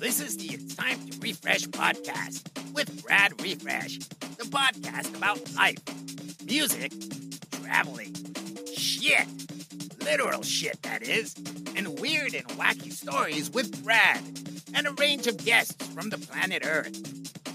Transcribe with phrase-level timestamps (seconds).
[0.00, 3.98] This is the It's Time to Riffresh podcast with Brad Riffresh,
[4.38, 5.76] the podcast about life,
[6.42, 6.90] music,
[7.62, 8.16] traveling,
[8.74, 9.26] shit,
[10.02, 11.34] literal shit, that is,
[11.76, 14.22] and weird and wacky stories with Brad
[14.72, 16.96] and a range of guests from the planet Earth.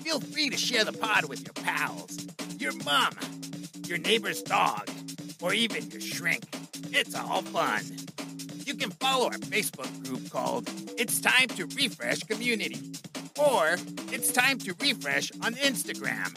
[0.03, 2.27] Feel free to share the pod with your pals,
[2.59, 3.15] your mom,
[3.87, 4.87] your neighbor's dog,
[5.41, 6.43] or even your shrink.
[6.91, 8.04] It's all fun.
[8.75, 12.77] You can follow our Facebook group called It's Time to Riffresh Community
[13.39, 13.77] or
[14.11, 16.35] It's Time to Riffresh on Instagram.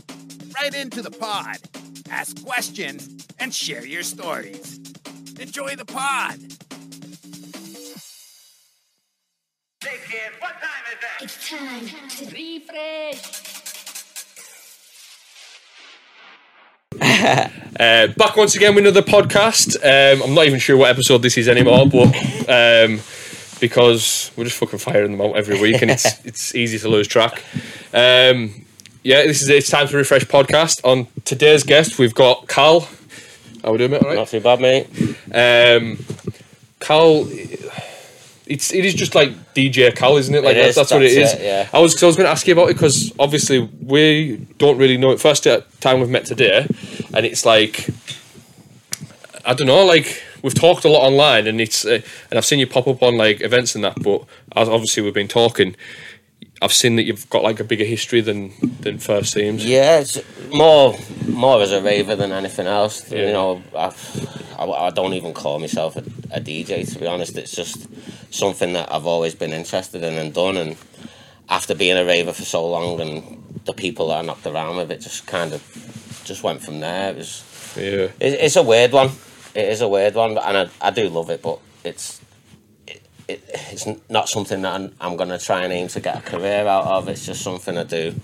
[0.54, 1.56] Right into the pod,
[2.08, 4.78] ask questions, and share your stories.
[5.40, 6.38] Enjoy the pod.
[9.82, 11.22] Hey kid, what time is that?
[11.22, 13.37] It's time to riffresh.
[17.78, 19.76] Uh, back once again with another podcast.
[19.76, 22.08] Um, I'm not even sure what episode this is anymore, but
[22.48, 22.98] um,
[23.60, 27.06] because we're just fucking firing them out every week, and it's it's easy to lose
[27.06, 27.44] track.
[27.94, 28.66] Um,
[29.04, 30.80] yeah, this is it's time to riffresh podcast.
[30.84, 32.88] On today's guest, we've got Cal.
[33.62, 34.02] How we doing, mate?
[34.02, 34.16] All right.
[34.16, 34.86] Not too bad, mate.
[35.32, 35.98] Um,
[36.80, 37.28] Cal,
[38.48, 40.42] it's it is just like DJ Cal, isn't it?
[40.42, 41.34] Like It that's, is, that's what it is.
[41.34, 41.68] it, yeah.
[41.72, 44.78] I was cause I was going to ask you about it because obviously we don't
[44.78, 45.20] really know it.
[45.20, 45.46] First
[45.80, 46.66] time we've met today,
[47.14, 47.88] and it's like
[49.44, 52.58] I don't know, like we've talked a lot online, and it's uh, and I've seen
[52.58, 54.02] you pop up on like events and that.
[54.02, 54.24] But
[54.56, 55.76] as obviously we've been talking,
[56.60, 59.64] I've seen that you've got like a bigger history than than first seems.
[59.64, 60.20] Yeah, it's
[60.52, 60.96] more
[61.28, 63.10] more as a raver than anything else.
[63.10, 63.26] Yeah.
[63.26, 63.94] You know, I,
[64.58, 66.00] I, I don't even call myself a,
[66.32, 67.36] a DJ to be honest.
[67.36, 67.86] It's just
[68.34, 70.56] something that I've always been interested in and done.
[70.56, 70.76] And
[71.48, 74.90] after being a raver for so long, and the people that I knocked around with,
[74.90, 75.62] it just kind of
[76.24, 77.10] just went from there.
[77.10, 78.08] It was yeah.
[78.18, 79.10] it, it's a weird one.
[79.54, 82.17] It is a weird one, and I, I do love it, but it's.
[83.28, 86.16] It, it, it's not something that I'm, I'm going to try and aim to get
[86.16, 87.08] a career out of.
[87.08, 88.14] It's just something I do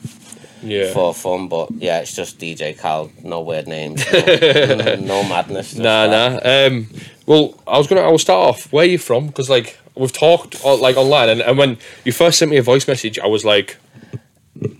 [0.62, 0.92] yeah.
[0.92, 1.48] for fun.
[1.48, 3.10] But yeah, it's just DJ Cal.
[3.22, 4.04] No weird names.
[4.12, 4.20] No,
[5.00, 5.74] no madness.
[5.74, 6.44] Nah, that.
[6.44, 6.66] nah.
[6.66, 6.88] Um,
[7.26, 8.02] well, I was gonna.
[8.02, 8.72] I will start off.
[8.72, 9.26] Where are you from?
[9.28, 12.62] Because like we've talked uh, like online, and, and when you first sent me a
[12.62, 13.76] voice message, I was like,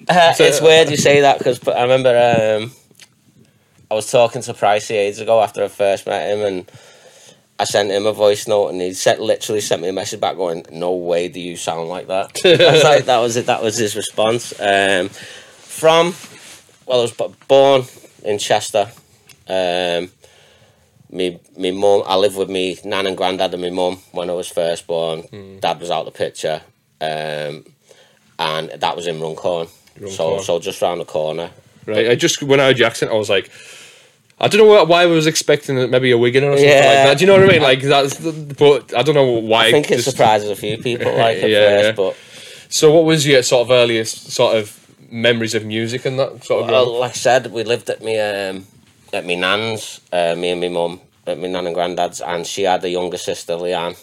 [0.09, 2.11] Uh, it's weird you say that because I remember
[2.61, 2.73] um,
[3.91, 6.71] I was talking to Pricey ages ago after I first met him, and
[7.59, 10.37] I sent him a voice note, and he said literally sent me a message back
[10.37, 13.47] going, "No way do you sound like that." Like, that was it.
[13.47, 14.53] That was his response.
[14.60, 16.15] Um, from
[16.87, 17.12] well, I was
[17.48, 17.84] born
[18.25, 18.91] in Chester.
[19.48, 20.10] Um,
[21.10, 22.03] me, me mum.
[22.06, 25.59] I lived with me nan and granddad and my mum when I was first born.
[25.60, 26.60] Dad was out the picture,
[27.00, 27.65] um,
[28.38, 29.69] and that was in Runcorn.
[29.97, 30.42] So, Runcorn.
[30.42, 31.50] so just round the corner.
[31.86, 32.10] right.
[32.10, 33.48] I just when I heard your accent, I was like.
[34.41, 37.19] I don't know why I was expecting maybe a Wigan or something like that.
[37.19, 37.62] Do you know what I mean?
[37.62, 39.67] Like that's, the- but I don't know why.
[39.67, 41.93] I think it just- surprises a few people, like at Yeah, first, yeah.
[41.93, 42.17] but
[42.69, 44.81] So, what was your sort of earliest sort of
[45.11, 46.71] memories of music and that sort of?
[46.71, 48.67] well, like I said, we lived at me um,
[49.12, 52.62] at me nan's, uh, me and my mum, at my nan and granddad's, and she
[52.65, 53.97] had a younger sister, Leanne.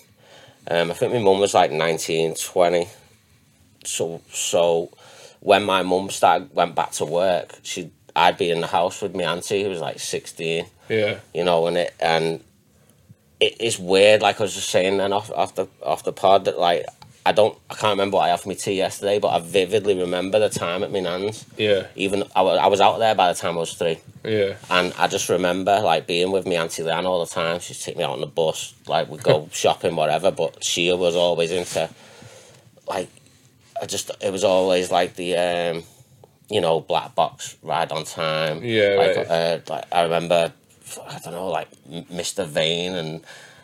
[0.69, 2.87] Um, I think my mum was like 19, 20.
[3.83, 4.91] So, so
[5.41, 9.15] when my mum started went back to work, she I'd be in the house with
[9.15, 10.65] my auntie who was like sixteen.
[10.89, 12.43] yeah, you know, and it and
[13.39, 14.21] it is weird.
[14.21, 16.85] Like I was just saying then off off the off the pod that like
[17.25, 19.97] I don't I can't remember what I had for my tea yesterday, but I vividly
[19.99, 21.45] remember the time at my nan's.
[21.57, 24.55] yeah, Even I was, I was out there by the time I was three, yeah,
[24.71, 27.59] and I just remember like being with me auntie Leanne all the time.
[27.59, 30.31] She'd take me out on the bus, like we'd go shopping, whatever.
[30.31, 31.89] But she was always into
[32.87, 33.09] like
[33.81, 35.83] I just it was always like the um
[36.51, 38.63] you know black box ride on time.
[38.63, 39.27] Yeah, like, right.
[39.29, 40.51] uh, like I remember
[41.07, 42.45] I don't know like Mr.
[42.45, 43.21] Vain and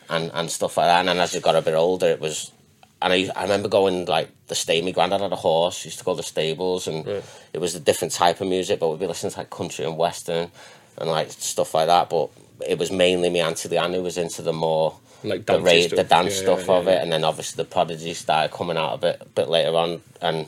[0.09, 0.99] and and stuff like that.
[1.01, 2.51] And then as you got a bit older, it was.
[2.99, 4.85] And I, I remember going like the stable.
[4.85, 5.85] My granddad had a horse.
[5.85, 7.23] Used to go to the stables, and Right.
[7.53, 8.79] it was a different type of music.
[8.79, 10.49] But we'd be listening to like country and western,
[10.97, 12.09] and like stuff like that.
[12.09, 12.29] But
[12.67, 16.03] it was mainly me auntie Leanne who was into the more like the ra- the
[16.09, 18.97] dance Yeah, stuff yeah, of it, and then obviously the prodigy started coming out a
[18.97, 20.47] bit a bit later on, and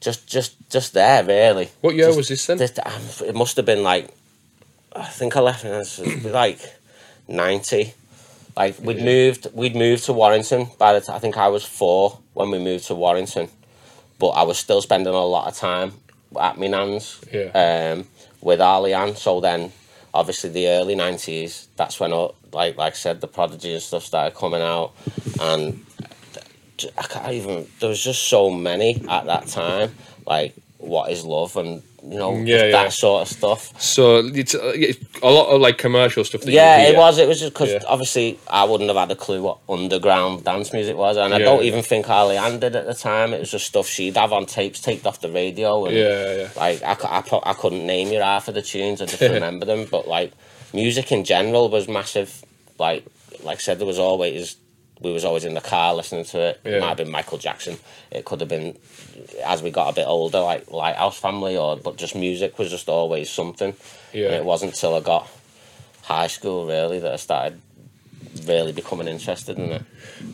[0.00, 1.68] just just just there really.
[1.80, 2.60] What year Just- was this then?
[2.84, 4.08] um, it must have been like
[4.94, 5.64] I think I left
[6.24, 6.60] like
[7.28, 7.94] ninety.
[8.56, 10.68] Like we'd moved, we'd moved to Warrington.
[10.78, 13.48] By the time I think I was four when we moved to Warrington,
[14.18, 15.92] but I was still spending a lot of time
[16.40, 17.92] at my nan's Yeah.
[17.94, 18.08] um,
[18.40, 19.16] with Arlianne.
[19.16, 19.72] So then,
[20.12, 21.68] obviously, the early nineties.
[21.76, 24.92] That's when, like like I said, the prodigy and stuff started coming out,
[25.40, 25.84] and
[26.96, 27.66] I can't even.
[27.80, 29.94] There was just so many at that time.
[30.26, 32.70] Like what is love and you know, Yeah, yeah.
[32.70, 33.80] that sort of stuff.
[33.82, 36.42] So it's uh, it's a lot of like commercial stuff.
[36.42, 37.18] That Yeah, it was.
[37.18, 37.80] It was just because Yeah.
[37.88, 41.64] obviously I wouldn't have had a clue what underground dance music was, and I don't
[41.64, 43.34] even think Harley Ann did at the time.
[43.34, 45.86] It was just stuff she'd have on tapes, taped off the radio.
[45.86, 46.48] And, Yeah, yeah.
[46.56, 49.02] Like I, I, I couldn't name you half of the tunes.
[49.02, 49.86] I just remember them.
[49.90, 50.32] But like
[50.72, 52.44] music in general was massive.
[52.78, 53.04] Like
[53.42, 54.54] like I said, there was always
[55.00, 56.60] we was always in the car listening to it.
[56.64, 56.72] Yeah.
[56.72, 57.78] It might have been Michael Jackson.
[58.10, 58.76] It could have been
[59.44, 62.88] as we got a bit older, like Lighthouse Family, or but just music was just
[62.88, 63.74] always something.
[64.12, 64.26] Yeah.
[64.26, 65.28] And it wasn't till I got
[66.02, 67.60] high school really that I started
[68.46, 69.82] really becoming interested in it.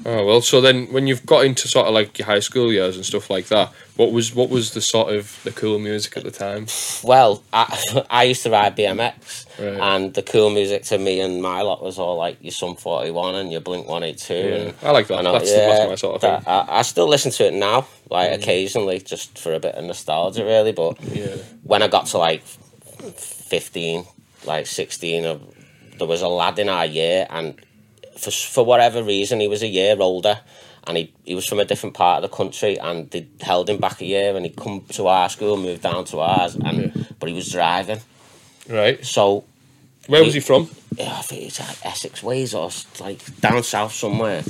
[0.06, 2.96] Oh well, so then when you've got into sort of like your high school years
[2.96, 6.24] and stuff like that, what was what was the sort of the cool music at
[6.24, 6.66] the time?
[7.02, 9.80] Well, I, I used to ride BMX, Right.
[9.96, 13.34] and the cool music to me and my lot was all like your Sum 41
[13.36, 14.34] and your Blink 182.
[14.34, 15.18] And, I like that.
[15.20, 16.52] and I- That's, that's my sort of that- thing.
[16.52, 16.68] Mm.
[16.68, 20.44] I, I still listen to it now, like occasionally, just for a bit of nostalgia,
[20.44, 20.72] really.
[20.72, 21.36] But Yeah.
[21.62, 24.04] when I got to like 15,
[24.46, 25.38] like 16, uh,
[25.98, 27.54] there was a lad in our year, and
[28.16, 30.40] for, for whatever reason, he was a year older.
[30.86, 33.78] And he, he was from a different part of the country, and they held him
[33.78, 34.36] back a year.
[34.36, 38.00] And he'd come to our school, moved down to ours, and but he was driving.
[38.68, 39.02] Right.
[39.04, 39.44] So
[40.08, 40.68] Where was he from?
[40.96, 42.70] yeah, I think it's like Essex ways or
[43.00, 44.42] like down south somewhere,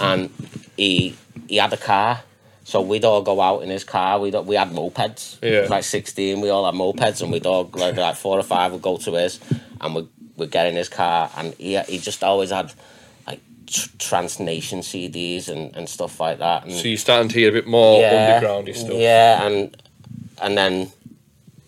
[0.00, 0.28] and
[0.76, 1.14] he
[1.48, 2.20] he had a car.
[2.64, 4.18] So we'd all go out in his car.
[4.18, 5.38] We we had mopeds.
[5.40, 5.68] Yeah.
[5.70, 6.40] Like sixteen.
[6.40, 9.12] We all had mopeds, and we'd all like like four or five would go to
[9.12, 9.38] his,
[9.80, 12.72] and we we'd get in his car, and he he just always had
[13.66, 16.64] tr- Trance Nation CDs and, and stuff like that.
[16.64, 18.92] And So you're starting to hear a bit more undergroundy stuff.
[18.94, 19.76] yeah, and
[20.40, 20.90] and then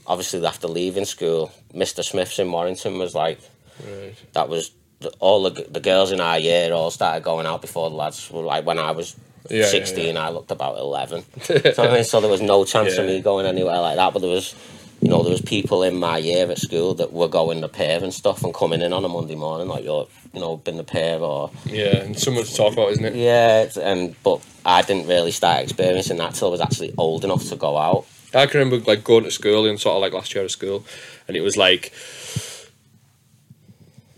[0.07, 2.03] obviously after leaving school, Mr.
[2.05, 3.39] Smith's in Warrington was like
[3.87, 4.15] Right.
[4.33, 7.89] that was the, all the, the girls in our year all started going out before
[7.91, 9.15] the lads were like when I was
[9.49, 11.55] Yeah, yeah, 16 I looked about 11 so,
[11.85, 14.31] I mean, so there was no chance of me going anywhere like that but there
[14.31, 14.55] was
[15.01, 18.01] you know there was people in my year at school that were going to Pier
[18.03, 20.85] and stuff and coming in on a Monday morning like you're you know been the
[20.85, 23.15] Pier or Yeah, and so much to talk about, isn't it?
[23.15, 27.25] yeah it's, and but I didn't really start experiencing that till I was actually old
[27.25, 30.13] enough to go out I can remember like going to school and sort of like
[30.13, 30.85] last year of school,
[31.27, 31.93] and it was like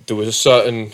[0.06, 0.93] there was a certain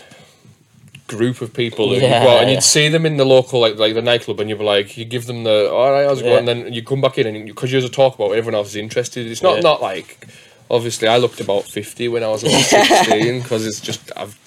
[1.07, 3.59] group of people that Yeah, you go out and you'd see them in the local
[3.61, 6.19] like like the nightclub, and you'd be like, you give them the all right, how's
[6.21, 6.31] it Yeah.
[6.41, 6.49] going?
[6.49, 8.55] And then you come back in and because you, there's a talk about it, everyone
[8.55, 9.25] else is interested.
[9.27, 9.61] It's not Yeah.
[9.61, 10.27] not like
[10.69, 14.37] obviously I looked about fifty when I was about sixteen because it's just I've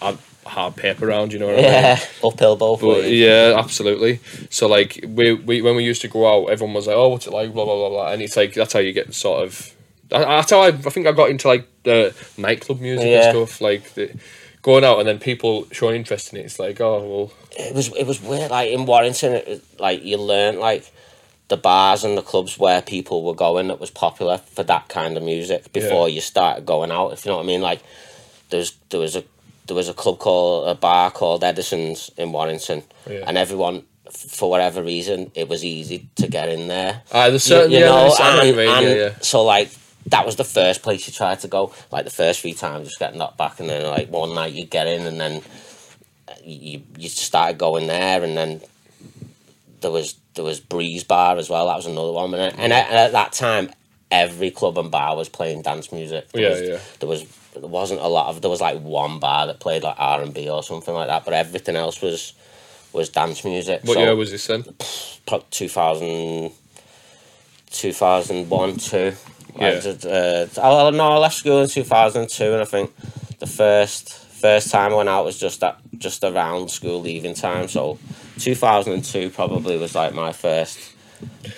[0.00, 1.70] I've hard paper around, you know what I mean?
[1.72, 4.20] yeah uphill both But ways yeah, absolutely.
[4.50, 7.26] So like we, we when we used to go out, everyone was like, "Oh, what's
[7.26, 9.74] it like?" Blah blah blah blah, and it's like that's how you get sort of.
[10.10, 13.30] That's how I, I think I got into like the nightclub music Yeah.
[13.30, 14.10] and stuff, like the,
[14.64, 16.46] going out and then people showing interest in it.
[16.46, 18.50] It's like, oh well, it was it was weird.
[18.50, 20.90] Like in Warrington, it, was- like you learnt like
[21.48, 25.16] the bars and the clubs where people were going that was popular for that kind
[25.16, 27.12] of music before you started going out.
[27.12, 27.82] If you know what I mean, like
[28.50, 29.22] there's there was a
[29.66, 33.24] there was a club called a bar called Edison's in Warrington, Yeah.
[33.26, 37.02] and everyone for whatever reason it was easy to get in there.
[37.12, 39.14] ah, there's certain you yeah, know, there's- I know what and, you and yeah, yeah.
[39.20, 39.70] so like
[40.06, 41.72] that was the first place you tried to go.
[41.90, 44.64] Like the first three times, just get knocked back, and then like one night you
[44.64, 45.42] get in, and then
[46.28, 48.60] uh, you you started going there, and then
[49.80, 51.66] there was there was Breeze Bar as well.
[51.66, 53.70] That was another one, and, and, at, and at that time,
[54.10, 56.30] every club and bar was playing dance music.
[56.32, 56.78] There Yeah, was, yeah.
[57.00, 57.24] There was
[57.54, 60.34] there wasn't a lot of there was like one bar that played like R and
[60.34, 62.34] B or something like that, but everything else was
[62.92, 63.82] was dance music.
[63.84, 64.64] What so, year was this then?
[65.26, 66.52] pro- 2000,
[67.70, 69.12] 2001, 2.
[69.56, 69.80] Yeah.
[70.10, 72.92] Uh, I, no, I left school in 2002, and I think
[73.38, 74.12] the first
[74.44, 77.66] first time I went out was just at, just around school leaving time.
[77.68, 77.98] So
[78.40, 80.92] 2002 probably was like my first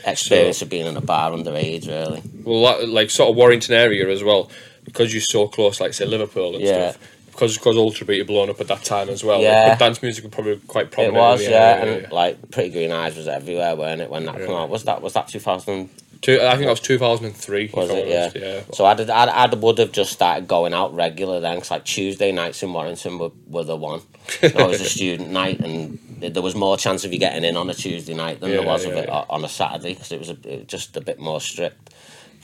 [0.06, 2.22] experience of being in a bar underage, really.
[2.44, 4.50] Well, that, like sort of Warrington area as well,
[4.84, 6.90] because you're so close, like say Liverpool and Yeah.
[6.92, 7.08] stuff.
[7.32, 9.42] Because because Ultrabeat had blown up at that time as well.
[9.42, 9.64] Yeah.
[9.70, 11.16] Like, dance music was probably quite prominent.
[11.16, 14.08] It was, yeah, area, and like Pretty Green Eyes was everywhere, weren't it?
[14.10, 15.90] When that came out, was that was that 2000?
[16.20, 17.70] Two, I think that was 2003.
[17.74, 18.08] Was it?
[18.08, 18.30] Yeah.
[18.34, 18.60] yeah.
[18.72, 22.32] So I'd, I'd, I would have just started going out regular then, cause like Tuesday
[22.32, 24.00] nights in Warrington were, were the one.
[24.42, 27.44] You know, it was a student night, and there was more chance of you getting
[27.44, 29.24] in on a Tuesday night than there Yeah, was of it yeah.
[29.30, 31.94] on a Saturday, because it was a, it was just a bit more strict.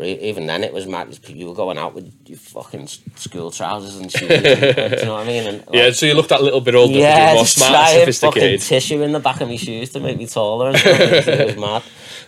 [0.01, 1.17] Even then, it was mad.
[1.29, 4.31] You were going out with your fucking school trousers and shoes.
[4.31, 4.43] and,
[4.91, 5.47] do you know what I mean?
[5.47, 8.03] And, like, Yeah, so you looked that little bit older, yeah, more just smart and
[8.05, 10.69] trying fucking tissue in the back of my shoes to make me taller.
[10.71, 11.01] And stuff.
[11.29, 11.83] it was mad.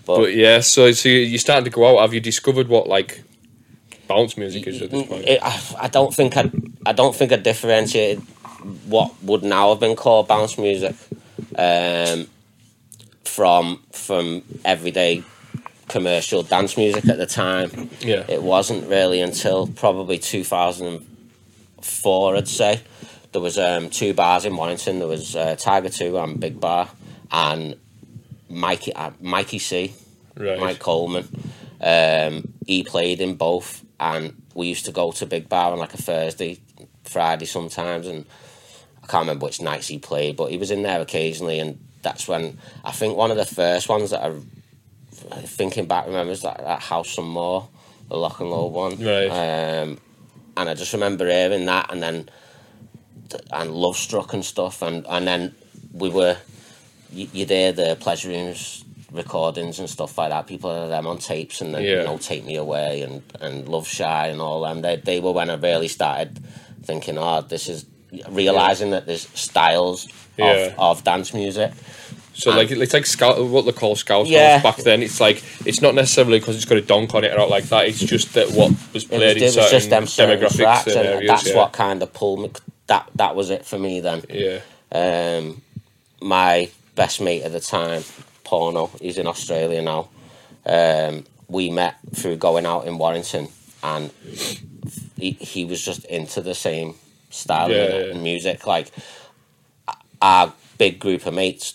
[0.06, 2.02] But, But yeah, so so you- starting to go out.
[2.02, 3.22] Have you discovered what like
[4.06, 5.24] bounce music is at this point?
[5.26, 6.50] It, I, I don't think I,
[6.86, 8.20] I don't think I differentiated
[8.86, 10.94] what would now have been called bounce music
[11.56, 12.26] um,
[13.24, 15.22] from from everyday
[15.88, 17.90] commercial dance music at the time.
[18.00, 18.24] Yeah.
[18.28, 22.80] It wasn't really until probably 2004, I'd say.
[23.32, 25.00] There was um, two bars in Warrington.
[25.00, 26.88] There was uh, Tiger Two and Big Bar,
[27.32, 27.74] and
[28.48, 29.92] Mikey uh, Mikey C,
[30.36, 30.60] Right.
[30.60, 31.26] Mike Coleman.
[31.80, 35.94] Um, he played in both, and we used to go to Big Bar on like
[35.94, 36.60] a Thursday,
[37.02, 38.24] Friday sometimes, and
[39.02, 42.28] I can't remember which nights he played, but he was in there occasionally, and that's
[42.28, 44.32] when I think one of the first ones that I,
[45.30, 47.68] thinking back, remembers that, that House Some More,
[48.08, 49.28] the Lock and Load one, Right.
[49.28, 49.98] Um,
[50.56, 52.28] and I just remember hearing that, and then
[53.52, 55.54] and Love Struck and stuff, and and then
[55.92, 56.36] we were,
[57.12, 60.46] you, you'd hear the pleasure rooms recordings and stuff like that.
[60.46, 61.98] People had them on tapes, and then Yeah.
[62.00, 64.82] you know, Take Me Away and and Love Shy and all them.
[64.82, 66.38] They they were when I really started
[66.84, 67.86] thinking, oh, this is
[68.28, 70.74] realizing that there's styles Yeah.
[70.78, 71.72] of, of dance music.
[72.34, 74.60] So like it's like scouse, what they call scouse Yeah.
[74.62, 75.02] back then.
[75.02, 77.64] It's like it's not necessarily because it's got a donk on it or out like
[77.64, 77.86] that.
[77.88, 80.40] It's just that what was It played was, in it was just certain them certain
[80.40, 81.28] demographics tracks, and and areas.
[81.28, 81.56] that's yeah.
[81.56, 82.50] what kind of pulled me.
[82.88, 84.22] That that was it for me then.
[84.28, 84.60] Yeah.
[84.92, 85.62] Um,
[86.20, 88.02] my best mate at the time,
[88.44, 90.08] Porno, he's in Australia now.
[90.66, 93.48] Um, we met through going out in Warrington,
[93.82, 94.10] and
[95.16, 96.94] he, he was just into the same
[97.30, 98.22] style Yeah, of yeah.
[98.22, 98.66] music.
[98.66, 98.90] Like
[100.22, 101.74] our big group of mates,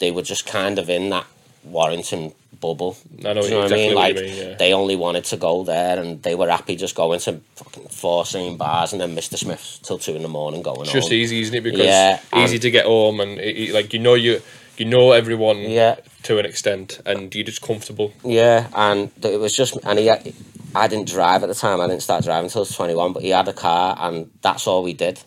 [0.00, 1.26] they were just kind of in that
[1.64, 2.96] Warrington bubble.
[3.24, 3.94] I know you know exactly what I mean?
[3.94, 4.54] Like mean, yeah.
[4.54, 8.26] they only wanted to go there, and they were happy just going to fucking four
[8.26, 9.36] same bars and then Mr.
[9.38, 10.82] Smith's till two in the morning going on.
[10.84, 11.18] It's just home.
[11.18, 11.60] easy, isn't it?
[11.62, 14.40] Because Yeah, easy to get home and it, like you know you
[14.76, 15.96] you know everyone Yeah.
[16.24, 18.12] to an extent and you're just comfortable.
[18.24, 20.32] Yeah, and it was just, and he, had-
[20.74, 21.80] I didn't drive at the time.
[21.80, 23.12] I didn't start driving until I was twenty one.
[23.12, 25.20] But he had a car, and that's all we did.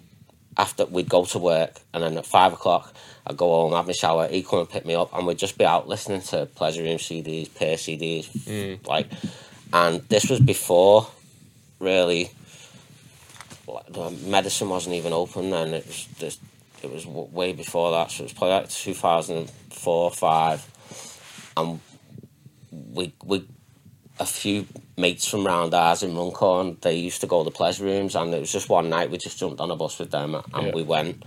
[0.58, 2.94] After we'd go to work, and then at five o'clock,
[3.26, 4.28] I'd go home, have my shower.
[4.28, 6.98] He'd come and pick me up, and we'd just be out listening to Pleasure Room
[6.98, 8.86] CDs, Pier CDs, mm.
[8.88, 9.08] like.
[9.72, 11.08] And this was before,
[11.80, 12.30] really.
[13.68, 15.74] like, the Medicine wasn't even open then.
[15.74, 16.38] It was this.
[16.84, 20.60] It was w- way before that, so it was probably like two thousand four, five,
[21.56, 21.80] and
[22.94, 23.46] we we
[24.20, 27.84] a few mates from round ours in Runcorn, they used to go to the pleasure
[27.84, 30.36] rooms and it was just one night we just jumped on a bus with them
[30.36, 30.72] and Yeah.
[30.74, 31.24] we went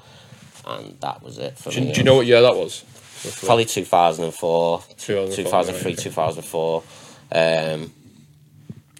[0.66, 1.88] and that was it for Do, me.
[1.88, 2.84] you- do you know what year that was?
[3.44, 6.02] Probably 2004, 2004, 2003, right, okay.
[6.02, 6.82] 2004.
[7.32, 7.92] Um,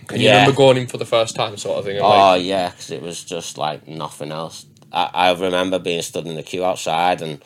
[0.08, 0.32] Can you yeah.
[0.40, 1.98] remember going in for the first time, sort of thing?
[2.00, 4.66] Oh like, yeah, because it was just like nothing else.
[4.92, 7.42] I, I remember being stood in the queue outside and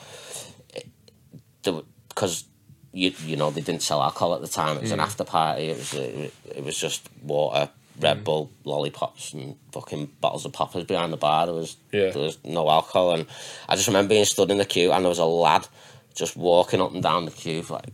[1.63, 2.45] because
[2.93, 4.77] you you know they didn't sell alcohol at the time.
[4.77, 4.95] It was Mm.
[4.95, 5.65] an after party.
[5.69, 7.71] It was it, it was just water.
[8.01, 8.25] Red mm.
[8.25, 11.47] Bull, lollipops, and fucking bottles of poppers behind the bar.
[11.47, 12.11] There was Yeah.
[12.11, 13.27] there was no alcohol, and
[13.69, 15.67] I just remember being stood in the queue and there was a lad
[16.15, 17.87] just walking up and down the queue like.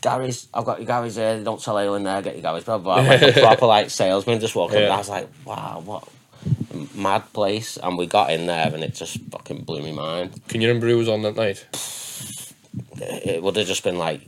[0.00, 1.36] Gary's, I've got your Gary's here.
[1.38, 2.22] They don't sell ale in there.
[2.22, 3.02] Get your Gary's, blah blah.
[3.02, 3.10] blah.
[3.10, 4.78] Like a proper like salesman just walking.
[4.78, 4.84] Yeah.
[4.84, 6.08] And I was like, wow, what
[6.72, 7.76] a mad place.
[7.78, 10.40] And we got in there, and it just fucking blew my mind.
[10.46, 11.66] Can you remember who was on that night?
[13.00, 14.20] It would have just been like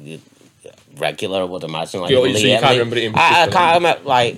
[0.97, 1.41] regular.
[1.43, 2.01] I would imagine.
[2.01, 4.03] Like You- so you can't remember it in I, I can't remember.
[4.09, 4.37] Like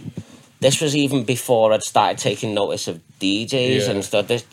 [0.63, 3.91] this was even before I'd started taking notice of DJs Yeah.
[3.91, 4.29] and stuff.
[4.29, 4.45] This,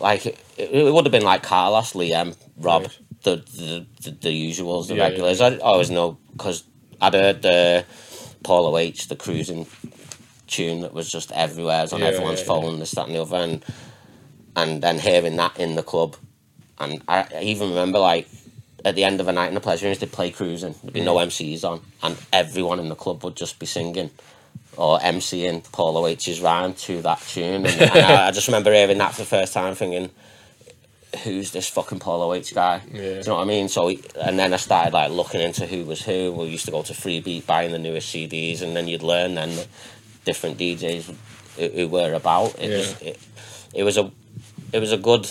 [0.00, 2.98] like it, it would have been like Carlos, Liam, Rob, Right.
[3.22, 5.08] the, the the the usuals, the Yeah, yeah.
[5.08, 5.40] regulars.
[5.40, 6.64] I always know because
[7.00, 7.84] I'd heard the
[8.42, 9.66] Paulo H, the cruising
[10.46, 11.80] tune that was just everywhere.
[11.80, 13.64] It was on Yeah, everyone's yeah, phone, this, that, and the other, and
[14.56, 16.16] and then hearing that in the club,
[16.78, 18.26] and I, I even remember like
[18.84, 20.74] at the end of a night in the pleasure rooms, they'd play cruising.
[20.82, 21.26] There'd be no mm.
[21.26, 24.10] MCs on, and everyone in the club would just be singing
[24.80, 27.66] or MCing Paulo H's rhyme to that tune.
[27.66, 30.10] And, and I, I just remember hearing that for the first time, thinking,
[31.24, 32.98] "Who's this fucking Paulo H guy?" Yeah.
[33.00, 33.68] Do you know what I mean?
[33.68, 36.32] So, he- and then I started like looking into who was who.
[36.32, 39.50] We used to go to Freebeat, buying the newest CDs, and then you'd learn then
[40.24, 41.14] different DJs
[41.58, 42.58] who, who were about.
[42.58, 42.76] It Yeah.
[42.78, 43.18] was it,
[43.74, 44.10] it was a
[44.72, 45.30] it was a good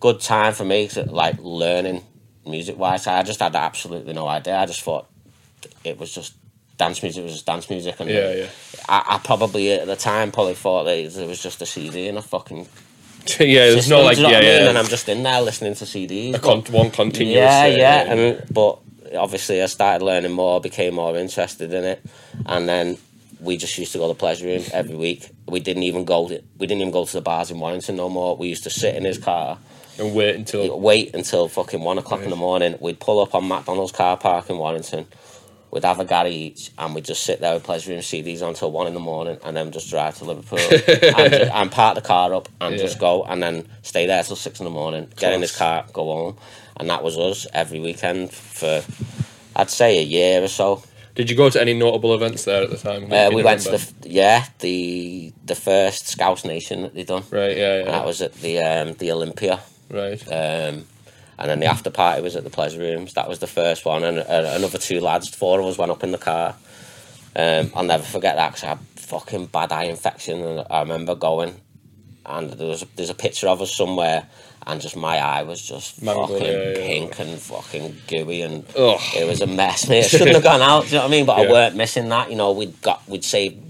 [0.00, 2.02] good time for me to like learning
[2.46, 3.06] music wise.
[3.06, 4.56] I just had absolutely no idea.
[4.56, 5.08] I just thought
[5.84, 6.34] it was just
[6.80, 8.46] dance music was just dance music and Yeah, yeah.
[8.88, 12.18] I, I probably at the time probably thought that it was just a CD and
[12.18, 12.66] a fucking
[13.38, 14.62] yeah, there's system, no like do you know yeah, what I mean?
[14.62, 14.68] yeah.
[14.70, 16.34] And I'm just in there listening to CDs.
[16.34, 17.36] a con- one continuous.
[17.36, 18.78] yeah, uh, yeah, and but
[19.16, 22.02] obviously I started learning more, became more interested in it,
[22.46, 22.96] and then
[23.40, 25.28] we just used to go to pleasure room every week.
[25.46, 26.28] We didn't even go.
[26.28, 28.36] To, we didn't even go to the bars in Warrington no more.
[28.36, 29.58] We used to sit in his car,
[29.98, 32.76] and wait until wait until fucking one o'clock in the morning.
[32.80, 35.06] We'd pull up on McDonald's car park in Warrington.
[35.70, 38.72] We'd have a Gary each, and we'd just sit there with pleasure room CDs until
[38.72, 40.58] one in the morning, and then just drive to Liverpool
[41.18, 42.82] and, ju- and park the car up and Yeah.
[42.82, 45.08] just go, and then stay there till six in the morning.
[45.16, 46.36] Get in his car, go home,
[46.76, 48.82] and that was us every weekend for,
[49.54, 50.82] I'd say, a year or so.
[51.14, 53.12] Did you go to any notable events there at the time?
[53.12, 57.24] Uh, we went to the yeah the the first Scouse Nation that they done.
[57.30, 57.56] right.
[57.56, 57.84] Yeah, yeah.
[57.90, 59.60] That was at the um, the Olympia,
[59.90, 60.20] right.
[60.32, 60.86] um,
[61.40, 63.14] and then the after party was at the Pleasure Rooms.
[63.14, 66.04] That was the first one, and uh, another two lads, four of us went up
[66.04, 66.54] in the car.
[67.34, 71.14] Um, I'll never forget that because I had fucking bad eye infection, and I remember
[71.14, 71.54] going,
[72.26, 74.26] and there was there's a picture of us somewhere,
[74.66, 76.74] and just my eye was just Mangled, fucking yeah, yeah.
[76.86, 79.00] pink and fucking gooey, and Ugh.
[79.16, 79.88] it was a mess.
[79.88, 80.00] Mate.
[80.00, 80.82] It shouldn't have gone out.
[80.84, 81.26] Do you know what I mean?
[81.26, 81.48] But Yeah.
[81.48, 82.30] I weren't missing that.
[82.30, 83.66] You know, we'd got we'd saved.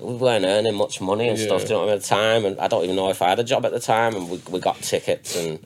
[0.00, 1.62] We weren't earning much money and stuff.
[1.62, 1.94] Do you know what I mean?
[1.96, 3.80] At the time, and I don't even know if I had a job at the
[3.80, 4.14] time.
[4.16, 5.64] And we, we got tickets and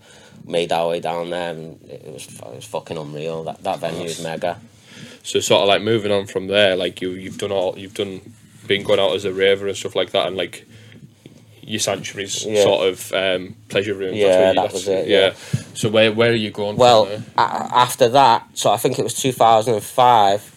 [0.48, 3.44] made our way down there, and it was it was fucking unreal.
[3.44, 4.58] That that venue is mega.
[5.22, 8.20] So sort of like moving on from there, like you you've done all you've done,
[8.66, 10.66] been going out as a raver and stuff like that, and like
[11.62, 12.62] your sanctuaries Yeah.
[12.62, 14.16] sort of um, pleasure rooms.
[14.16, 15.34] Yeah, that was it, Yeah.
[15.74, 16.76] So where where are you going?
[16.76, 20.54] Well, a- after that, so I think it was two thousand and five.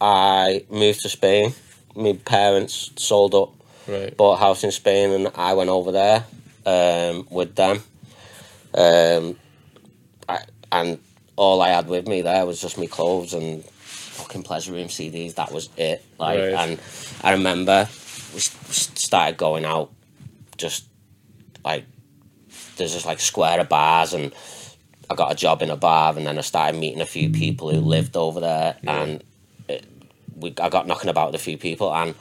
[0.00, 1.54] I moved to Spain.
[1.94, 3.50] My parents sold up?
[3.88, 4.14] Right.
[4.16, 6.24] bought a house in Spain and I went over there
[6.66, 7.82] um, with them.
[8.74, 9.36] Um,
[10.28, 10.98] I, and
[11.36, 15.34] all I had with me there was just my clothes and fucking pleasure room CDs.
[15.36, 16.04] That was it.
[16.18, 16.52] Like, Right.
[16.54, 16.80] and
[17.22, 17.88] I remember
[18.34, 19.90] we started going out,
[20.56, 20.84] just
[21.64, 21.84] like
[22.76, 24.32] there's just like square of bars and.
[25.10, 27.70] I got a job in a bar, and then I started meeting a few people
[27.70, 29.24] who lived over there, and
[29.66, 29.86] it,
[30.36, 32.14] we I got knocking about with a few people, and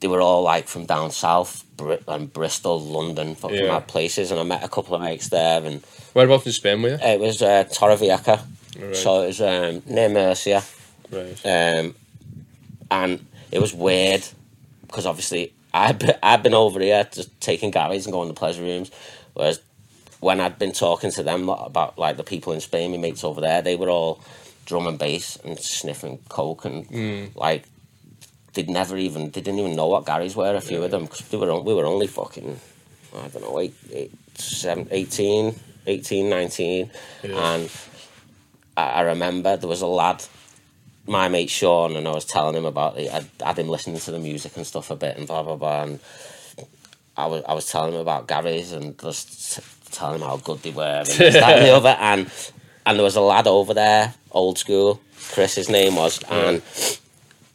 [0.00, 3.68] they were all like from down south, Br- and Bristol, London, fucking Yeah.
[3.72, 5.82] mad places, and I met a couple of mates there, and
[6.14, 6.94] Whereabouts in Spain were you?
[6.96, 8.40] it was uh, Torrevieja,
[8.78, 8.96] Right.
[8.96, 10.62] so it was um, near Murcia,
[11.10, 11.38] Right.
[11.44, 11.94] um,
[12.90, 14.22] and it was weird
[14.86, 18.62] because obviously I'd been, I'd been over here just taking Gary's and going to pleasure
[18.62, 18.90] rooms,
[19.34, 19.60] whereas
[20.20, 23.40] when I'd been talking to them about like the people in Spain, my mates over
[23.40, 24.20] there, they were all
[24.64, 27.36] drum and bass and sniffing coke and Mm.
[27.36, 27.64] like
[28.56, 30.54] they'd never even they didn't even know what Gary's were.
[30.54, 32.58] A few of them because they were we were only fucking
[33.14, 35.54] I don't know eight, eight, seven, 18,
[35.86, 36.90] 18, 19.
[37.22, 37.54] Yeah.
[37.54, 37.70] and
[38.76, 40.24] I, I remember there was a lad
[41.06, 43.12] my mate Sean and I was telling him about it.
[43.12, 45.82] I had him listening to the music and stuff a bit and blah blah blah
[45.84, 46.00] and
[47.16, 49.60] I was I was telling him about Gary's and just
[49.92, 52.30] telling him how good they were and this, that, and the other and
[52.86, 55.00] and there was a lad over there, old school,
[55.32, 56.62] Chris his name was, and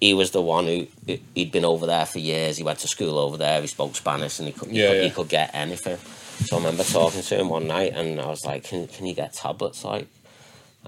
[0.01, 0.87] he was the one who
[1.35, 2.57] he'd been over there for years.
[2.57, 3.61] He went to school over there.
[3.61, 5.03] He spoke Spanish and he could he, Yeah, could, yeah.
[5.03, 5.97] he could get anything.
[6.45, 9.13] So I remember talking to him one night and I was like, "Can can you
[9.13, 10.07] get tablets like?"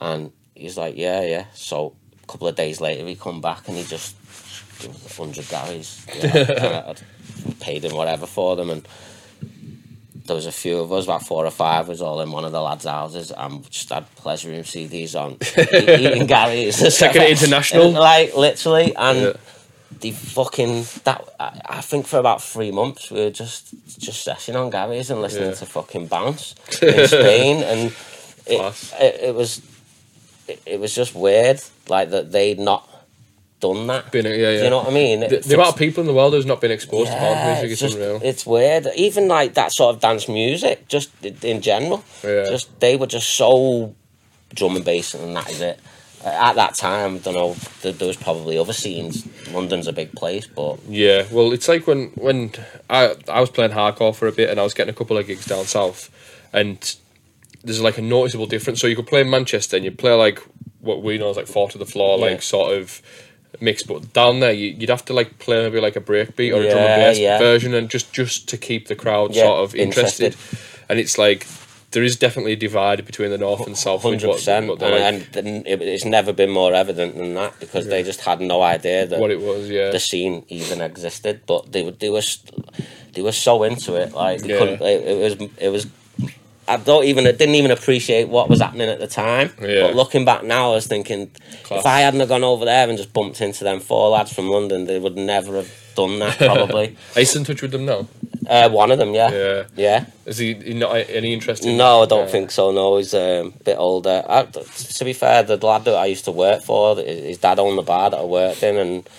[0.01, 3.77] And he's like, "Yeah, yeah." So a couple of days later, he come back and
[3.77, 4.15] he just
[5.15, 5.89] hundred Garys.
[6.23, 8.87] Yeah, I'd paid him whatever for them and
[10.25, 12.51] there was a few of us, about four or five, was all in one of
[12.51, 15.37] the lads' houses, and just had pleasure room CDs on,
[15.99, 17.91] eating Gary's, second international.
[18.11, 19.33] like literally, and Yeah.
[19.99, 24.55] the fucking that I, I think for about three months we were just just session
[24.55, 25.55] on Gary's and listening Yeah.
[25.55, 27.93] to fucking bounce in Spain, and
[28.45, 29.61] it, it, it was
[30.47, 32.89] it, it was just weird, like that they'd not
[33.63, 34.11] done that.
[34.11, 34.57] Been, yeah, yeah.
[34.59, 35.19] Do you know what I mean?
[35.21, 37.45] the, the amount of people in the world who's not been exposed to house yeah,
[37.53, 38.19] music it's is just unreal.
[38.23, 38.87] it's weird.
[38.95, 42.49] Even like that sort of dance music, just in general, Yeah.
[42.49, 43.93] just they were just so
[44.53, 45.79] drum and bass, and that is it.
[46.25, 47.55] Uh, At that time, I don't know.
[47.81, 49.25] There, there was probably other scenes.
[49.51, 52.51] London's a big place, but Yeah, well, it's like when when
[52.89, 55.27] I I was playing hardcore for a bit and I was getting a couple of
[55.27, 56.09] gigs down south,
[56.53, 56.77] and
[57.65, 58.79] there's like a noticeable difference.
[58.81, 60.39] So you could play in Manchester and you play like
[60.79, 62.25] what we know as like four to the floor, Yeah.
[62.31, 63.01] like sort of
[63.63, 66.61] mix, but down there you, you'd have to like play maybe like a breakbeat or
[66.61, 67.39] a drum and bass yeah.
[67.39, 70.33] version, and just just to keep the crowd Yeah, sort of interested.
[70.33, 70.59] interested.
[70.89, 71.47] And it's like
[71.91, 74.01] there is definitely a divide between the north and south.
[74.03, 74.67] hundred percent.
[74.67, 79.05] like, and it's never been more evident than that because they just had no idea
[79.05, 79.91] that what it was, yeah.
[79.91, 81.41] the scene even existed.
[81.45, 82.21] But they were they were
[83.13, 84.57] they were so into it, like Yeah.
[84.59, 84.81] couldn't.
[84.81, 85.87] It, it was it was.
[86.67, 89.51] I don't even I didn't even appreciate what was happening at the time.
[89.61, 89.81] Yeah.
[89.87, 91.29] But looking back now, I was thinking
[91.63, 91.81] Class.
[91.81, 94.47] if I hadn't have gone over there and just bumped into them four lads from
[94.49, 96.37] London, they would never have done that.
[96.37, 98.07] Probably Are you still in touch with them now?
[98.49, 99.63] uh, one of them, yeah, Yeah.
[99.75, 100.05] yeah.
[100.25, 102.71] Is he, he not any interest in No, I don't think so.
[102.71, 104.23] No, he's um, a bit older.
[104.27, 107.77] I, to be fair, the lad that I used to work for, his dad owned
[107.77, 109.09] the bar that I worked in, and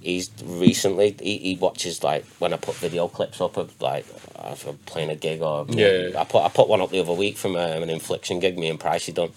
[0.00, 4.06] he's recently he, he watches like when I put video clips up of like
[4.46, 6.20] if I'm playing a gig or Yeah, yeah.
[6.20, 8.68] I put I put one up the other week from um, an infliction gig me
[8.68, 9.32] and Pricey done,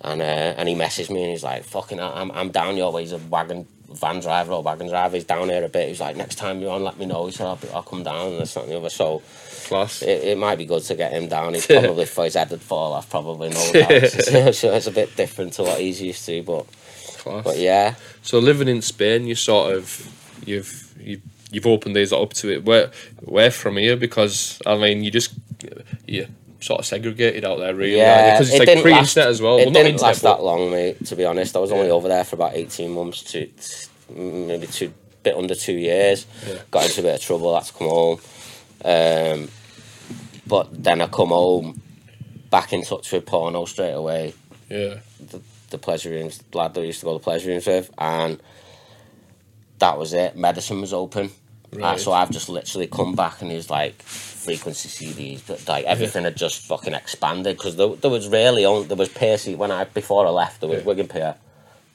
[0.00, 3.02] and uh, and he messaged me and he's like fucking I'm I'm down your way.
[3.02, 5.16] He's a wagon van driver or wagon driver.
[5.16, 5.88] He's down here a bit.
[5.88, 7.26] He's like next time you're on, let me know.
[7.26, 8.90] He said I'll, be, I'll come down and this that, and the other.
[8.90, 9.22] So
[9.66, 10.02] class?
[10.02, 11.54] it, it might be good to get him down.
[11.54, 14.08] He's probably for his head would fall off, probably no doubt.
[14.54, 16.66] so it's a bit different to what he's used to, but
[17.24, 17.42] Class.
[17.42, 20.10] But yeah, So living in Spain, you sort of
[20.46, 22.64] you've you've, you've opened these up to it.
[22.64, 23.96] Where where from here?
[23.96, 25.34] Because I mean, you just
[26.06, 26.26] you
[26.60, 27.98] sort of segregated out there, really.
[27.98, 28.32] yeah.
[28.38, 29.58] because it's it like didn't pre-internet last- as well.
[29.58, 31.04] It well, didn't internet, last that long, mate.
[31.06, 31.92] To be honest, I was only Yeah.
[31.92, 33.48] over there for about eighteen months to
[34.10, 36.26] maybe two, bit under two years.
[36.48, 36.54] Yeah.
[36.70, 37.54] Got into a bit of trouble.
[37.54, 38.20] Had to come home.
[38.86, 39.48] Um,
[40.46, 41.80] but then I come home,
[42.50, 44.32] back in touch with porno straight away.
[44.70, 45.40] Yeah, the
[45.78, 48.40] pleasure rooms, the lad that I used to go to the pleasure rooms with, and
[49.78, 50.36] that was it.
[50.36, 51.30] Medicine was open,
[51.82, 56.22] Uh, so I've just literally come back and he's like frequency CDs, but like everything
[56.24, 59.82] had just fucking expanded because there, there was really only there was Piercy when I
[59.84, 60.84] before I left there was Yeah.
[60.84, 61.34] Wigan Pier,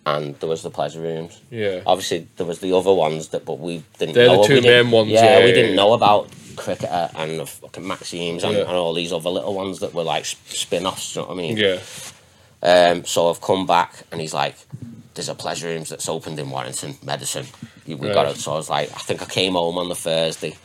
[0.06, 1.40] and there was the pleasure rooms.
[1.50, 1.80] yeah.
[1.86, 4.16] Obviously there was the other ones that, but we didn't.
[4.16, 7.10] They're the know, two we didn't- main ones, Yeah, yeah, we didn't know about cricketer
[7.16, 8.62] and the fucking Maximes and, Yeah.
[8.68, 11.16] and all these other little ones that were like spin offs.
[11.16, 11.56] You know what I mean?
[11.56, 11.80] Yeah,
[12.62, 14.56] Um, so I've come back and he's like,
[15.14, 17.46] "There's a pleasure rooms that's opened in Warrington, medicine.
[17.88, 20.58] We got it." So I was like, I think I came home on the Thursday,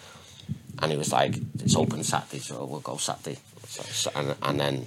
[0.80, 4.86] and he was like, "It's open Saturday, so we'll go Saturday." So, and and then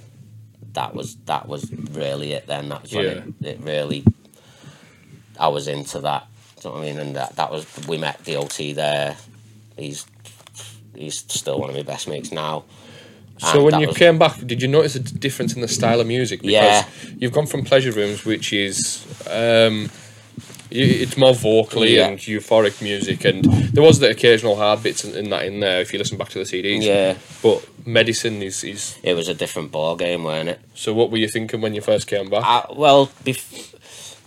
[0.74, 2.46] that was that was really it.
[2.46, 4.04] Then that was when it, it really.
[5.40, 6.26] I was into that.
[6.60, 7.00] Do you know what I mean?
[7.00, 9.16] And that that was we met OT there.
[9.76, 10.04] He's
[10.94, 12.64] he's still one of my best mates now.
[13.38, 16.06] So when you was- came back, did you notice a difference in the style of
[16.06, 16.40] music?
[16.42, 16.84] Because Yeah.
[17.18, 19.90] you've gone from pleasure rooms, which is um,
[20.70, 22.08] it's more vocally Yeah.
[22.08, 25.80] and euphoric music, and there was the occasional hard bits in, in that in there
[25.80, 26.82] if you listen back to the CDs.
[26.82, 30.60] Yeah, But medicine is, is it was a different ball game, weren't it?
[30.74, 30.92] so.
[30.92, 32.42] What were you thinking when you first came back?
[32.44, 33.74] I, well, bef-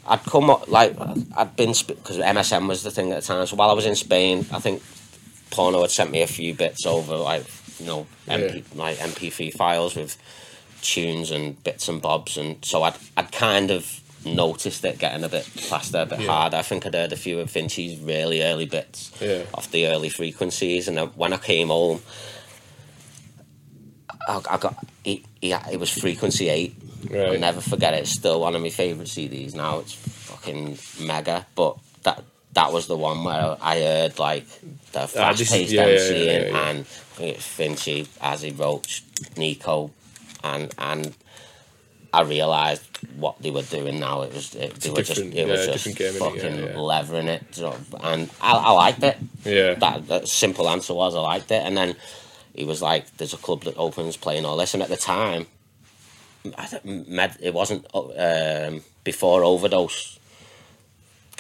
[0.08, 0.96] I'd come up like
[1.38, 3.46] I'd been because MSN was the thing at the time.
[3.46, 4.82] So while I was in Spain, I think
[5.52, 7.44] Porno had sent me a few bits over, like
[7.82, 10.16] you know, MP, like MP3 files with
[10.82, 15.30] tunes and bits and bobs, and so I'd I'd kind of noticed it getting a
[15.30, 16.28] bit faster, a bit Yeah.
[16.28, 16.58] harder.
[16.58, 19.44] I think I'd heard a few of Vinci's really early bits Yeah.
[19.54, 22.02] off the early frequencies, and when I came home.
[24.28, 26.76] I, I got it, yeah, it was frequency eight,
[27.12, 27.40] I'll Right.
[27.40, 28.02] never forget it.
[28.02, 29.80] It's still one of my favourite CDs now.
[29.80, 31.48] It's fucking mega.
[31.56, 34.46] But that that was the one where I heard like
[34.92, 36.70] the Ah, fast paced yeah, yeah, MC yeah, and, yeah.
[36.70, 39.04] and I think it's Finchie, Azzy Roach,
[39.38, 39.92] Nico,
[40.44, 41.14] and and
[42.14, 42.84] I realised
[43.16, 44.24] what they were doing now.
[44.24, 47.58] It was it, they were just it was just game, fucking levering it,
[48.04, 49.18] and I, I liked it.
[49.46, 49.76] yeah.
[49.76, 51.96] That, that simple answer was I liked it, and then
[52.54, 55.48] he was like, "There's a club that opens playing all this," and at the time,
[56.58, 60.20] I think med, it wasn't um, before overdose.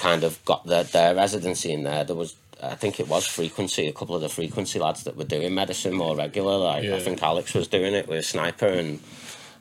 [0.02, 2.04] Kind of got their their residency in there.
[2.04, 3.88] There was, I think it was frequency.
[3.88, 6.58] A couple of the frequency lads that were doing medicine more regular.
[6.58, 6.96] Like Yeah.
[6.96, 9.00] I think Alex was doing it with Sniper and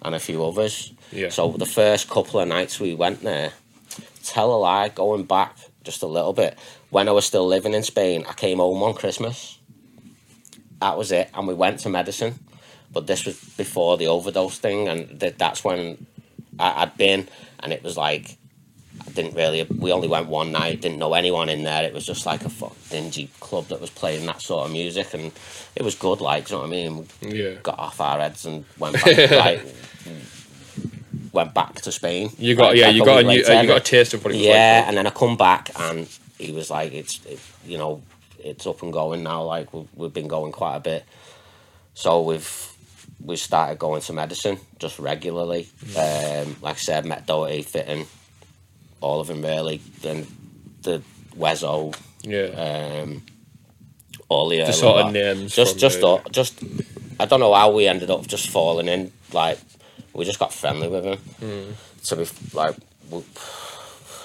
[0.02, 0.92] and a few others.
[1.12, 1.28] Yeah.
[1.28, 3.52] So the first couple of nights we went there,
[4.24, 6.58] tell a lie, going back just a little bit,
[6.90, 9.58] when I was still living in Spain, I came home on Christmas.
[10.80, 12.38] That was it, and we went to medicine.
[12.92, 16.06] But this was before the overdose thing, and th- that's when
[16.58, 17.28] I, I'd been,
[17.62, 18.36] and it was like
[19.10, 19.62] I didn't really.
[19.64, 21.84] We only went one night, didn't know anyone in there.
[21.84, 25.12] It was just like a fuck dingy club that was playing that sort of music,
[25.14, 25.32] and
[25.76, 26.20] it was good.
[26.20, 27.06] Like, you know what I mean?
[27.22, 27.54] We Yeah.
[27.62, 29.06] got off our heads and went back.
[29.30, 29.66] like,
[31.32, 32.30] went back to Spain.
[32.38, 32.86] You got like, yeah.
[32.86, 34.78] like You got a new, uh, you got a taste of what it was yeah,
[34.80, 34.88] like.
[34.88, 38.02] and then I come back and he was like, "It's it, you know,
[38.38, 39.42] it's up and going now.
[39.44, 41.04] Like we've we've been going quite a bit,
[41.94, 42.66] so we've
[43.22, 45.68] we started going to medicine just regularly.
[45.96, 48.06] Um, like I said, met Doherty, Fitton,
[49.00, 49.80] all of them really.
[50.02, 50.26] Then
[50.82, 51.02] the
[51.36, 53.02] Wezo, Yeah.
[53.02, 53.22] um,
[54.28, 55.54] all the, the sort of names.
[55.54, 56.62] Just just the- just
[57.18, 59.12] I don't know how we ended up just falling in.
[59.32, 59.58] Like
[60.12, 61.18] we just got friendly with him.
[61.40, 61.72] Hmm.
[62.04, 62.76] To be like,
[63.10, 63.22] we,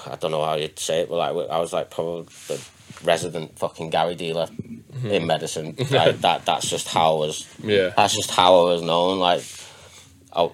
[0.06, 2.60] I don't know how you'd say it, but like I was like probably the
[3.04, 5.08] resident fucking Gary dealer Hmm.
[5.08, 5.74] in medicine.
[5.90, 6.46] like that.
[6.46, 7.46] That's just how I was.
[7.62, 7.92] Yeah.
[7.96, 9.18] That's just how I was known.
[9.18, 9.42] Like,
[10.32, 10.48] I,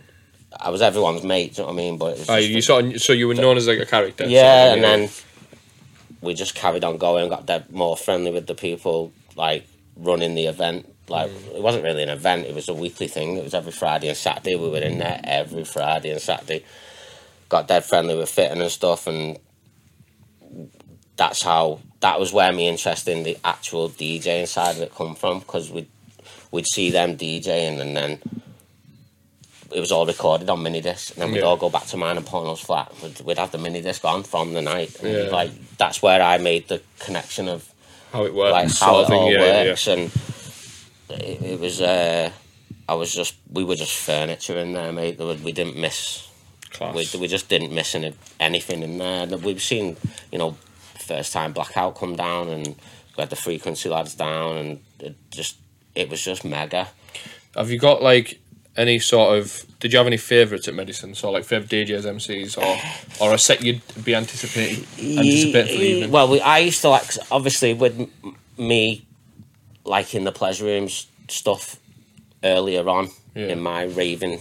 [0.61, 1.55] I was everyone's mate.
[1.55, 1.99] Do you know what I mean?
[1.99, 4.27] But it was Oh, you sort of, so you were known as like a character.
[4.27, 8.47] yeah, sort and of, then we just carried on going, got dead more friendly with
[8.47, 10.89] the people, like running the event.
[11.09, 11.57] Like Mm.
[11.57, 13.37] it wasn't really an event; it was a weekly thing.
[13.37, 14.55] It was every Friday and Saturday.
[14.55, 16.65] We were in there every Friday and Saturday.
[17.49, 19.37] Got dead friendly with Fitton and stuff, and
[21.17, 25.15] that's how that was where my interest in the actual DJing side of it come
[25.15, 25.89] from because we'd
[26.51, 28.21] we'd see them DJing and then
[29.75, 31.45] it was all recorded on mini disc, and then we'd Yeah.
[31.47, 32.93] all go back to mine and Porno's flat.
[33.03, 35.31] We'd, we'd have the mini disc on from the night, and Yeah.
[35.31, 37.69] like that's where I made the connection of
[38.13, 38.53] how it works.
[38.53, 40.11] like how it thing, all yeah, works, and
[41.11, 41.81] it, it was.
[41.81, 42.31] Uh,
[42.89, 45.19] I was just we were just furniture in there, mate.
[45.19, 46.29] We didn't miss
[46.71, 46.95] Class.
[47.15, 49.27] We, we just didn't miss any, anything in there.
[49.39, 49.97] We've seen,
[50.31, 50.57] you know,
[50.99, 55.57] first time Blackout come down and we had the frequency lads down and it just
[55.95, 56.89] it was just mega.
[57.55, 58.41] Have you got like
[58.77, 59.65] any sort of?
[59.81, 61.15] Did you have any favourites at Medicine?
[61.15, 65.85] So like favourite DJs, MCs, or or a set you'd be anticipating anticipating for the
[65.85, 66.11] evening?
[66.11, 68.09] Well, we, I used to like obviously with
[68.59, 69.07] me
[69.85, 71.77] liking the pleasure rooms stuff
[72.45, 73.47] earlier on Yeah.
[73.49, 74.41] in my raving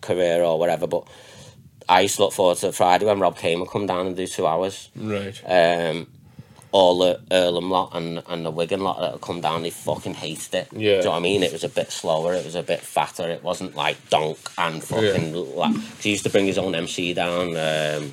[0.00, 1.06] career or whatever, but
[1.88, 4.26] I used to look forward to Friday when Rob came and come down and do
[4.26, 4.88] two hours.
[4.96, 5.40] Right.
[5.46, 6.06] Um,
[6.74, 10.14] all the Earlham lot and, and the Wigan lot that had come down, they fucking
[10.14, 10.68] hated it.
[10.72, 10.78] Yeah.
[10.78, 11.44] Do you know what I mean?
[11.44, 14.82] It was a bit slower, it was a bit fatter, it wasn't like donk and
[14.82, 15.32] fucking.
[15.54, 18.12] Like, 'cause he used to bring his own MC down, um,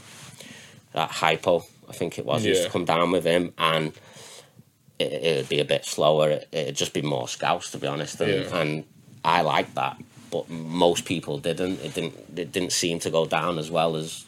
[0.93, 2.43] that Hypo, I think it was.
[2.43, 3.93] He used to come down with him and
[4.99, 8.21] it, it'd be a bit slower, it, it'd just be more scouse, to be honest.
[8.21, 8.57] And, Yeah.
[8.59, 8.83] and
[9.25, 9.97] I liked that,
[10.29, 11.79] but most people didn't.
[11.83, 14.23] It didn't, it didn't seem to go down as well as,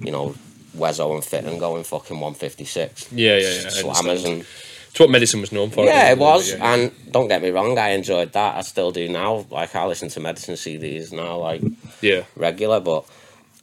[0.00, 0.34] you know,
[0.76, 3.68] Wezzo and Fitton going fucking 156 Yeah, yeah, yeah.
[3.68, 4.44] Slammers and
[4.90, 5.84] It's what Medicine was known for.
[5.84, 6.50] yeah, it was.
[6.52, 6.72] Yeah.
[6.74, 8.56] And don't get me wrong, I enjoyed that.
[8.56, 9.46] I still do now.
[9.50, 11.62] Like I listen to medicine CDs now, like
[12.00, 12.22] yeah.
[12.36, 12.80] regular.
[12.80, 13.04] But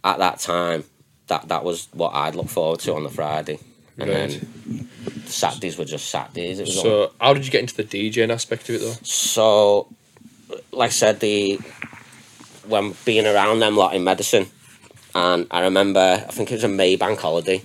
[0.03, 0.83] at that time,
[1.27, 3.57] that that was what I'd look forward to on the Friday,
[3.97, 4.29] and Right.
[4.39, 4.89] then
[5.25, 6.59] Saturdays were just Saturdays.
[6.59, 8.95] It was all- So how did you get into the DJing aspect of it though?
[9.03, 9.87] so,
[10.71, 11.59] like I said, the
[12.67, 14.47] when being around them lot in medicine,
[15.15, 17.61] and I remember I think it was a May bank holiday,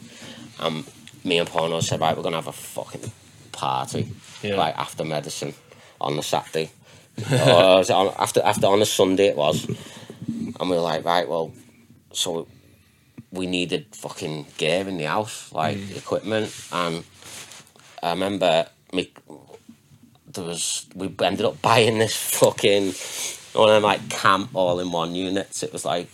[0.61, 0.85] and
[1.25, 3.11] me and Porno said, right, we're gonna have a fucking
[3.53, 4.57] party, Yeah.
[4.57, 5.55] like after medicine
[6.01, 6.71] on the Saturday,
[7.31, 9.67] oh, or was it on, after after on the Sunday it was,
[10.27, 11.53] and we were like, right, well,
[12.13, 12.47] so
[13.31, 15.97] we needed fucking gear in the house, like mm.
[15.97, 17.05] equipment, and
[18.03, 19.13] I remember me
[20.27, 22.93] there was we ended up buying this fucking
[23.55, 25.63] one of them like camp all in one units.
[25.63, 26.09] It was like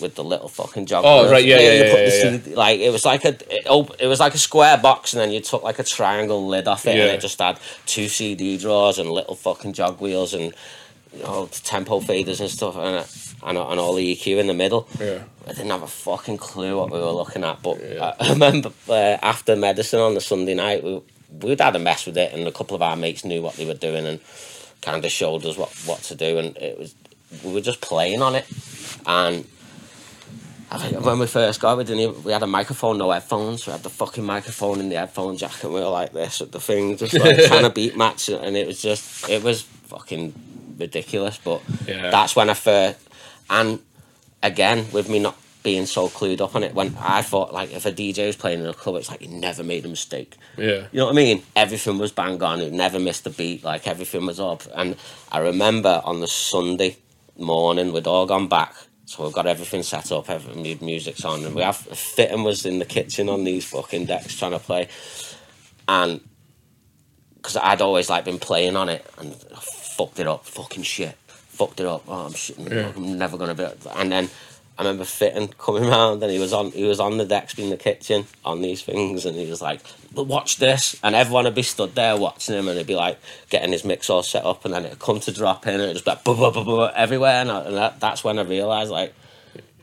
[0.00, 1.04] with the little fucking jog.
[1.06, 2.38] Oh, right, yeah, yeah, yeah, yeah, yeah.
[2.38, 5.20] CD like it was like a it, op- it was like a square box, and
[5.20, 8.58] then you took like a triangle lid off it, and it just had two CD
[8.58, 10.52] drawers and little fucking jog wheels and
[11.14, 12.96] you know tempo faders and stuff, and
[13.42, 14.88] and, and all the EQ in the middle.
[14.98, 15.22] Yeah.
[15.46, 18.14] I didn't have a fucking clue what we were looking at, but Yeah.
[18.18, 21.00] I, I remember uh, after medicine on the Sunday night, we
[21.42, 23.66] we'd had a mess with it, and a couple of our mates knew what they
[23.66, 24.20] were doing and
[24.82, 26.94] kind of showed us what what to do, and it was
[27.44, 28.46] we were just playing on it,
[29.06, 29.46] and.
[30.76, 32.00] I think when we first got, we didn't.
[32.00, 33.66] Even, we had a microphone, no headphones.
[33.66, 36.52] We had the fucking microphone in the headphone jack, and we were like this at
[36.52, 40.34] the thing, just like trying to beat match, and it was just, it was fucking
[40.78, 41.38] ridiculous.
[41.38, 42.10] But Yeah.
[42.10, 42.98] that's when I first,
[43.50, 43.80] and
[44.42, 47.86] again with me not being so clued up on it, when I thought like if
[47.86, 50.36] a DJ was playing in a club, it's like you never made a mistake.
[50.56, 50.86] Yeah.
[50.92, 51.42] You know what I mean?
[51.56, 52.60] Everything was bang on.
[52.60, 53.64] It never missed a beat.
[53.64, 54.62] Like everything was up.
[54.76, 54.94] And
[55.32, 56.98] I remember on the Sunday
[57.36, 58.74] morning, we'd all gone back.
[59.06, 60.28] So we've got everything set up.
[60.28, 64.06] Everything mu- music's on, and we have Fitton was in the kitchen on these fucking
[64.06, 64.88] decks trying to play,
[65.88, 66.20] and
[67.36, 71.16] because I'd always like been playing on it and I fucked it up, fucking shit,
[71.28, 72.02] fucked it up.
[72.08, 72.58] Oh, I'm shit.
[72.58, 72.90] Yeah.
[72.96, 73.64] I'm never gonna be.
[73.94, 74.28] And then
[74.76, 77.70] I remember Fitton coming round and he was on he was on the decks in
[77.70, 81.54] the kitchen on these things and he was like, "But watch this," and everyone would
[81.54, 83.18] be stood there watching him and he'd be like
[83.50, 85.96] getting his mix all set up and then it'd come to drop in and it'd
[85.96, 88.42] just be like, "Buh, buh, buh, buh," everywhere and, I, and that, that's when I
[88.42, 89.12] realised like.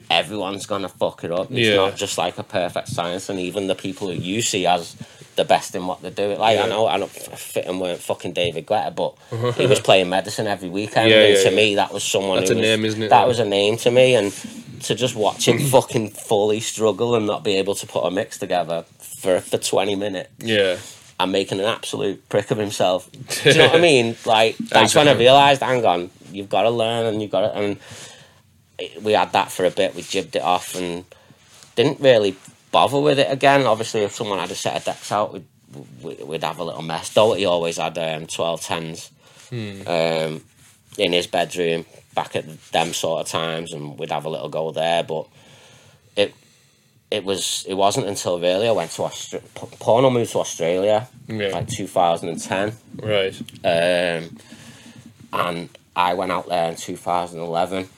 [0.10, 1.50] Everyone's gonna fuck it up.
[1.50, 1.76] It's Yeah.
[1.78, 4.96] not just like a perfect science, and even the people who you see as
[5.36, 6.36] the best in what they do.
[6.36, 6.64] Like Yeah.
[6.66, 9.16] I know, I know, Fitton weren't fucking David Guetta, but
[9.56, 11.10] he was playing medicine every weekend.
[11.10, 12.38] Yeah, and yeah, to me, that was someone.
[12.40, 13.10] That's who a was, name, isn't it?
[13.10, 14.32] That was a name to me, and
[14.84, 18.38] to just watch him fucking fully struggle and not be able to put a mix
[18.38, 20.78] together for for twenty minutes Yeah.
[21.20, 23.10] and making an absolute prick of himself.
[23.12, 24.16] Do you know what I mean?
[24.26, 27.58] Like that's when I realised, hang on, you've got to learn and you've got to.
[27.58, 27.78] And
[29.02, 29.96] we had that for a bit.
[29.96, 31.06] We jibbed it off and
[31.76, 32.36] didn't really
[32.74, 33.66] bother with it again.
[33.66, 35.46] Obviously, if someone had a set of decks out, we'd
[36.04, 37.14] we- we'd have a little mess.
[37.14, 39.10] Doherty always had um, twelve tens
[39.52, 40.42] um,
[40.98, 44.72] in his bedroom back at them sort of times, and we'd have a little go
[44.72, 45.04] there.
[45.04, 45.26] But
[46.16, 46.34] it
[47.10, 49.48] it was it wasn't until really I went to Australia.
[49.80, 51.48] Porno moved to Australia Yeah.
[51.54, 53.36] like 2010, Right.
[53.64, 54.38] um,
[55.32, 57.90] and I went out there in 2011.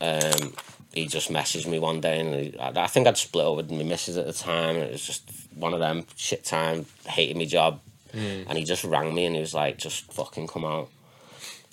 [0.00, 0.52] Um,
[0.94, 3.70] he just messaged me one day, and he, I, I think I'd split up with
[3.70, 4.76] my missus at the time.
[4.76, 7.80] And it was just one of them shit time, hating my job,
[8.12, 10.88] and he just rang me and he was like, "Just fucking come out."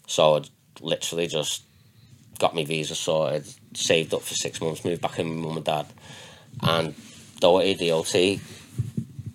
[0.08, 0.42] So I
[0.82, 1.64] literally just
[2.40, 5.58] got my visa sorted, saved up for six months, moved back in with my mum
[5.58, 5.86] and dad,
[6.64, 6.96] and
[7.40, 8.40] Doherty DOT,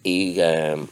[0.04, 0.88] he um,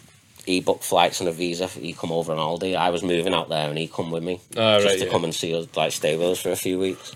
[0.46, 1.66] he booked flights and a visa.
[1.66, 2.74] He come over on holiday.
[2.74, 5.11] I was moving out there, and he come with me Ah, just right, to yeah.
[5.11, 7.12] come and see us, like stay with us for a few weeks,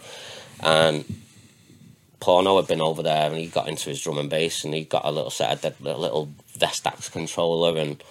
[0.60, 1.04] and
[2.20, 4.84] Porno had been over there and he got into his drum and bass and he
[4.84, 8.02] got a little set of the, little Vestax controller and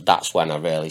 [0.00, 0.90] that's when I really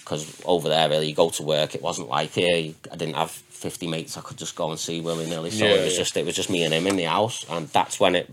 [0.00, 3.30] because over there really you go to work it wasn't like here I didn't have
[3.30, 5.98] 50 mates I could just go and see willy nilly so Yeah, it was yeah.
[5.98, 8.30] just it was just me and him in the house and that's when it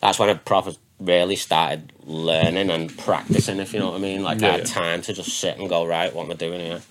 [0.00, 4.22] that's when I proper really started learning and practicing if you know what I mean
[4.22, 4.66] like I had yeah.
[4.66, 6.82] time to just sit and go right what am I doing here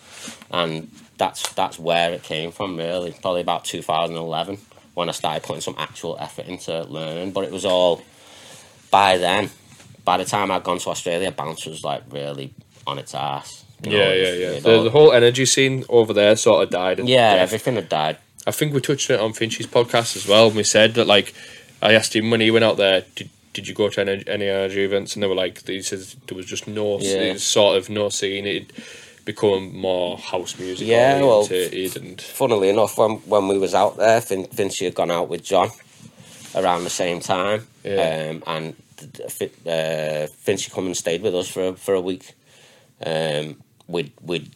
[0.52, 4.58] and that's that's where it came from really probably about 2011
[4.94, 8.02] when I started putting some actual effort into learning but it was all
[8.92, 9.50] by then
[10.06, 12.54] by the time I'd gone to Australia bounce was like really
[12.86, 14.60] on its ass you know, Yeah, yeah, yeah.
[14.60, 17.00] The, the whole energy scene over there sort of died.
[17.00, 17.44] and yeah death.
[17.44, 20.48] everything had died I think we touched it on Finch's podcast as well.
[20.48, 21.34] And we said that like
[21.82, 24.48] I asked him when he went out there, did did you go to any, any
[24.50, 25.16] energy events?
[25.16, 27.36] And they were like, he says there was just no Yeah.
[27.38, 28.46] sort of no scene.
[28.46, 28.72] It
[29.26, 30.88] become more house music.
[30.88, 35.12] Yeah, well- and funnily enough, when when we was out there, Vin, Vinci had gone
[35.12, 35.70] out with John
[36.56, 38.30] around the same time, Yeah.
[38.32, 38.76] um, and
[39.68, 42.34] uh, Vinci come and stayed with us for a, for a week.
[43.06, 44.50] Um, we we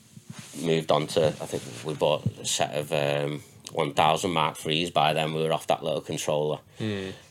[0.62, 3.42] moved on to I think we bought a set of um,
[3.74, 5.34] one thousand Mark threes by then.
[5.34, 6.60] We were off that little controller,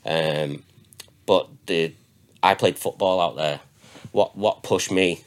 [0.05, 0.62] um,
[1.27, 1.92] but the
[2.42, 3.61] I played football out there.
[4.12, 5.25] What what pushed me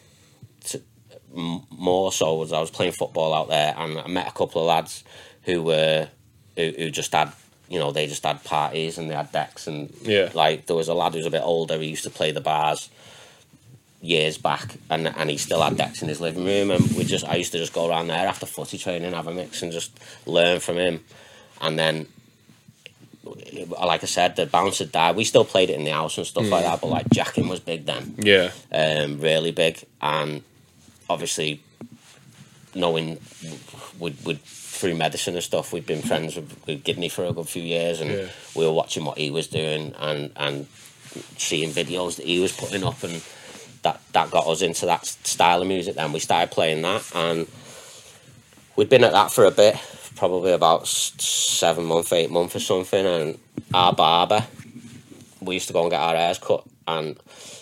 [1.33, 4.67] more so was I was playing football out there and I met a couple of
[4.67, 5.03] lads
[5.43, 6.07] who were
[6.55, 7.31] who, who just had
[7.69, 10.29] you know they just had parties and they had decks and Yeah.
[10.33, 12.41] like there was a lad who was a bit older he used to play the
[12.41, 12.89] bars
[14.01, 17.25] years back and and he still had decks in his living room and we just
[17.27, 19.91] I used to just go around there after footy training have a mix and just
[20.25, 21.03] learn from him.
[21.61, 22.07] And then
[23.81, 25.15] like I said the bounce had died.
[25.15, 27.59] We still played it in the house and stuff like that but like jacking was
[27.59, 28.15] big then.
[28.17, 30.41] Yeah, um, really big, and
[31.09, 31.61] obviously
[32.75, 33.19] knowing
[33.99, 37.47] we'd, we'd through medicine and stuff, we'd been friends with, with Gidney for a good
[37.49, 38.27] few years, and Yeah.
[38.55, 40.67] we were watching what he was doing and and
[41.37, 43.21] seeing videos that he was putting up, and
[43.81, 45.95] that that got us into that style of music.
[45.95, 47.47] Then we started playing that, and
[48.75, 49.75] we'd been at that for a bit,
[50.15, 53.37] probably about seven month, eight month or something, and
[53.73, 54.45] our barber
[55.41, 57.17] we used to go and get our hairs cut and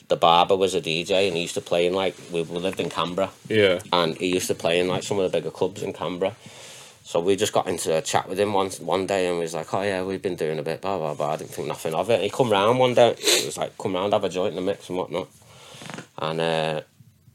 [0.08, 2.80] the barber was a DJ and he used to play in like we, we lived
[2.80, 5.84] in Canberra yeah, and he used to play in like some of the bigger clubs
[5.84, 6.36] in Canberra.
[7.04, 9.54] So we just got into a chat with him one one day and we was
[9.54, 11.34] like, Oh yeah, we've been doing a bit, blah blah blah.
[11.34, 12.16] I didn't think nothing of it.
[12.16, 14.56] And he come round one day, it was like, Come round, have a joint in
[14.56, 15.28] the mix and whatnot.
[16.18, 16.82] And uh,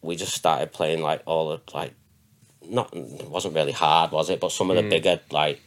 [0.02, 1.94] we just started playing like all the like
[2.68, 4.40] not it wasn't really hard, was it?
[4.40, 5.61] But some of the bigger like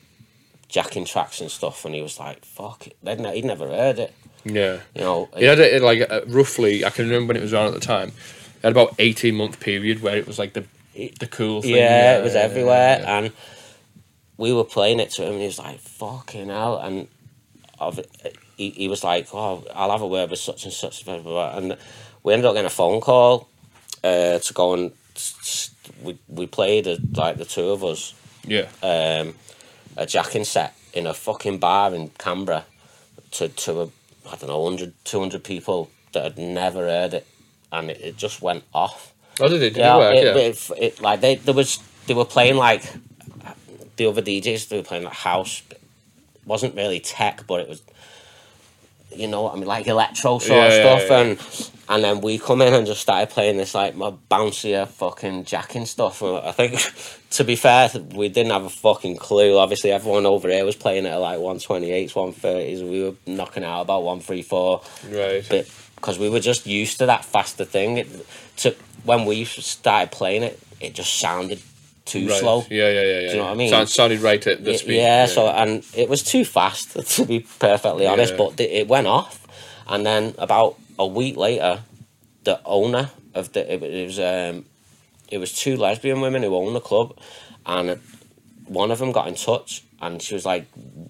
[0.69, 2.97] jacking tracks and stuff and he was like, Fuck it.
[3.01, 4.13] They'd ne- he'd never heard it.
[4.45, 4.79] Yeah.
[4.93, 6.85] You know, He had it like uh, roughly.
[6.85, 8.09] I can remember when it was around at the time.
[8.09, 10.65] It had about eighteen month period where it was like the
[11.19, 11.75] the cool thing.
[11.75, 13.17] Yeah, it was yeah, everywhere, yeah.
[13.17, 13.31] and
[14.37, 17.07] we were playing it to him, and he was like, "Fucking hell!" And
[17.79, 17.99] of
[18.55, 21.77] he, he was like, "Oh, I'll have a word with such and such," and
[22.23, 23.47] we ended up getting a phone call
[24.03, 24.91] uh, to go and
[26.03, 28.13] we we played uh, like the two of us
[28.45, 29.35] yeah, um,
[29.97, 32.65] a jacking set in a fucking bar in Canberra
[33.31, 33.89] to to a
[34.31, 37.27] I don't know 100, 200 people that had never heard it,
[37.71, 39.71] and it, it just went off Oh, did it?
[39.73, 40.15] Did yeah, it work?
[40.15, 40.35] it, yeah.
[40.35, 42.83] it, it- like they there was they were playing like
[43.97, 45.61] the other DJs they were playing like house.
[45.71, 45.81] It
[46.45, 47.81] wasn't really tech, but it was
[49.17, 51.19] you know what I mean, like electro sort Yeah, of stuff, yeah.
[51.19, 55.45] and and then we come in and just started playing this like my bouncier fucking
[55.45, 56.21] jacking stuff.
[56.21, 56.79] And I think,
[57.31, 59.57] to be fair, we didn't have a fucking clue.
[59.57, 62.81] Obviously, everyone over here was playing it at like one twenty eights, one thirties.
[62.81, 65.47] We were knocking out about one three four right.
[65.47, 67.97] bit because we were just used to that faster thing.
[67.99, 68.25] It
[68.57, 71.61] to when we started playing it, it just sounded
[72.05, 72.39] too right.
[72.39, 72.65] slow.
[72.69, 73.31] Yeah, yeah, yeah, yeah.
[73.31, 73.69] you know what I mean?
[73.69, 74.97] Sound, sounded right at the Y- speed.
[74.97, 78.33] yeah, so and it was too fast to be perfectly honest.
[78.33, 78.37] Yeah.
[78.37, 79.45] But th- it went off,
[79.87, 81.81] and then about a week later,
[82.43, 84.65] the owner of the it, it was um,
[85.29, 87.17] it was two lesbian women who own the club,
[87.65, 87.99] and
[88.67, 90.65] one of them got in touch and she was like,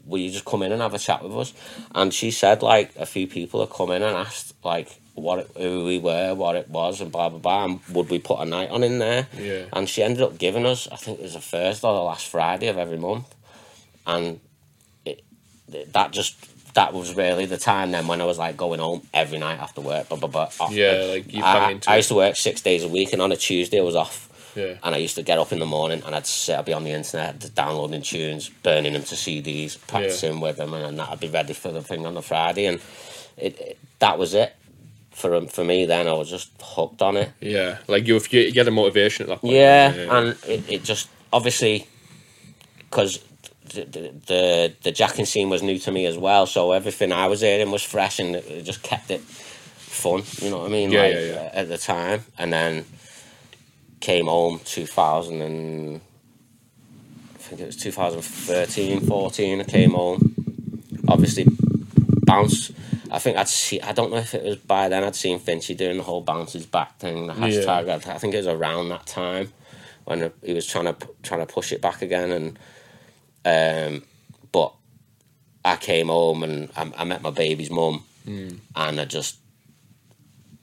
[0.06, 1.54] "Will you just come in and have a chat with us?"
[1.94, 5.52] And she said like a few people had come in and asked like what it,
[5.58, 8.46] who we were, what it was, and blah blah blah, and would we put a
[8.46, 9.28] night on in there?
[9.38, 9.66] Yeah.
[9.74, 12.28] And she ended up giving us, I think it was the first or the last
[12.28, 13.34] Friday of every month,
[14.06, 14.40] and
[15.06, 15.24] it,
[15.94, 16.36] that just
[16.76, 19.80] that was really the time then when I was like going home every night after
[19.80, 20.10] work.
[20.10, 20.72] Blah, blah, blah, off.
[20.72, 23.38] Yeah, like you I, I, used to work six days a week, and on a
[23.38, 24.24] Tuesday I was off.
[24.56, 24.76] Yeah.
[24.84, 26.86] And I used to get up in the morning and I'd sit, I'd be on
[26.86, 31.28] the internet, downloading tunes, burning them to CDs, practicing with them, and then that'd be
[31.28, 32.68] ready for the thing on the Friday.
[32.68, 32.80] And
[33.36, 34.56] it, it that was it
[35.16, 35.86] for um, for me.
[35.86, 37.32] Then I was just hooked on it.
[37.40, 39.54] Yeah, like you, if you get a motivation at that point.
[39.56, 41.88] Yeah, and it, it just obviously
[42.90, 43.24] because
[43.74, 43.86] the,
[44.28, 46.46] the the jacking scene was new to me as well.
[46.46, 50.24] So everything I was hearing was fresh, and it just kept it fun.
[50.42, 50.92] You know what I mean?
[50.92, 51.50] Yeah, like, yeah, yeah.
[51.54, 52.86] At the time, and then
[54.02, 56.02] came home two thousand and
[57.34, 59.62] I think it was 2013, 14.
[59.62, 60.34] I came home.
[61.08, 61.46] Obviously,
[62.26, 62.72] bounce.
[63.12, 63.82] I think I'd see.
[63.82, 66.66] I don't know if it was by then I'd seen Finchy doing the whole bounces
[66.66, 67.28] back thing.
[67.28, 67.90] The hashtag.
[67.90, 69.52] I, I think it was around that time
[70.06, 72.60] when he was trying to trying to push it back again, and
[73.46, 74.04] um,
[74.52, 74.74] but
[75.64, 78.04] I came home and I, I met my baby's mum,
[78.76, 79.38] and I just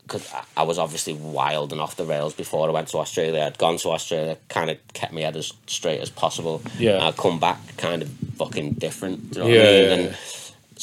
[0.02, 3.42] because I, I was obviously wild and off the rails before I went to Australia.
[3.42, 6.62] I'd gone to Australia, kind of kept my head as straight as possible.
[6.78, 6.94] Yeah.
[6.94, 9.36] And I'd come back kind of fucking different.
[9.36, 10.14] You know Yeah,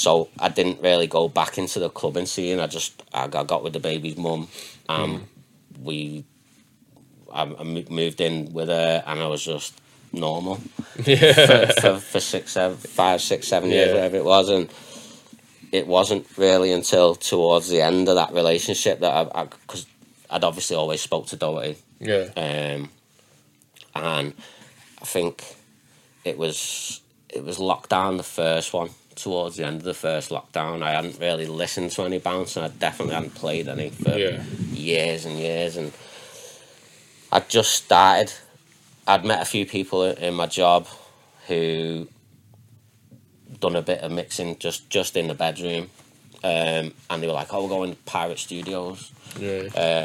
[0.05, 0.25] what I mean?
[0.25, 0.27] yeah, And yeah.
[0.27, 2.59] so I didn't really go back into the clubbing scene.
[2.59, 4.47] I just I got, got with the baby's mum.
[4.87, 5.27] Um,
[5.81, 6.23] we
[7.31, 9.79] I, I moved in with her, and I was just
[10.11, 10.59] normal
[11.05, 11.33] Yeah.
[11.67, 13.93] for, for, for six, seven, five, six, seven years, Yeah.
[13.93, 14.69] whatever it was, and
[15.71, 19.85] it wasn't really until towards the end of that relationship that I, because
[20.31, 22.29] I'd obviously always spoke to Doherty, Yeah.
[22.35, 22.89] um,
[23.95, 24.33] and
[25.01, 25.43] I think
[26.25, 28.89] it was it was lockdown the first one.
[29.21, 32.65] Towards the end of the first lockdown, I hadn't really listened to any bounce, and
[32.65, 34.41] I definitely hadn't played any for Yeah.
[34.71, 35.91] years and years, and
[37.31, 38.31] I just started.
[39.05, 40.87] I'd met a few people in my job
[41.47, 42.07] who
[43.59, 45.89] done a bit of mixing just just in the bedroom,
[46.43, 49.63] um, and they were like, "Oh, we're going to Pirate Studios." Yeah.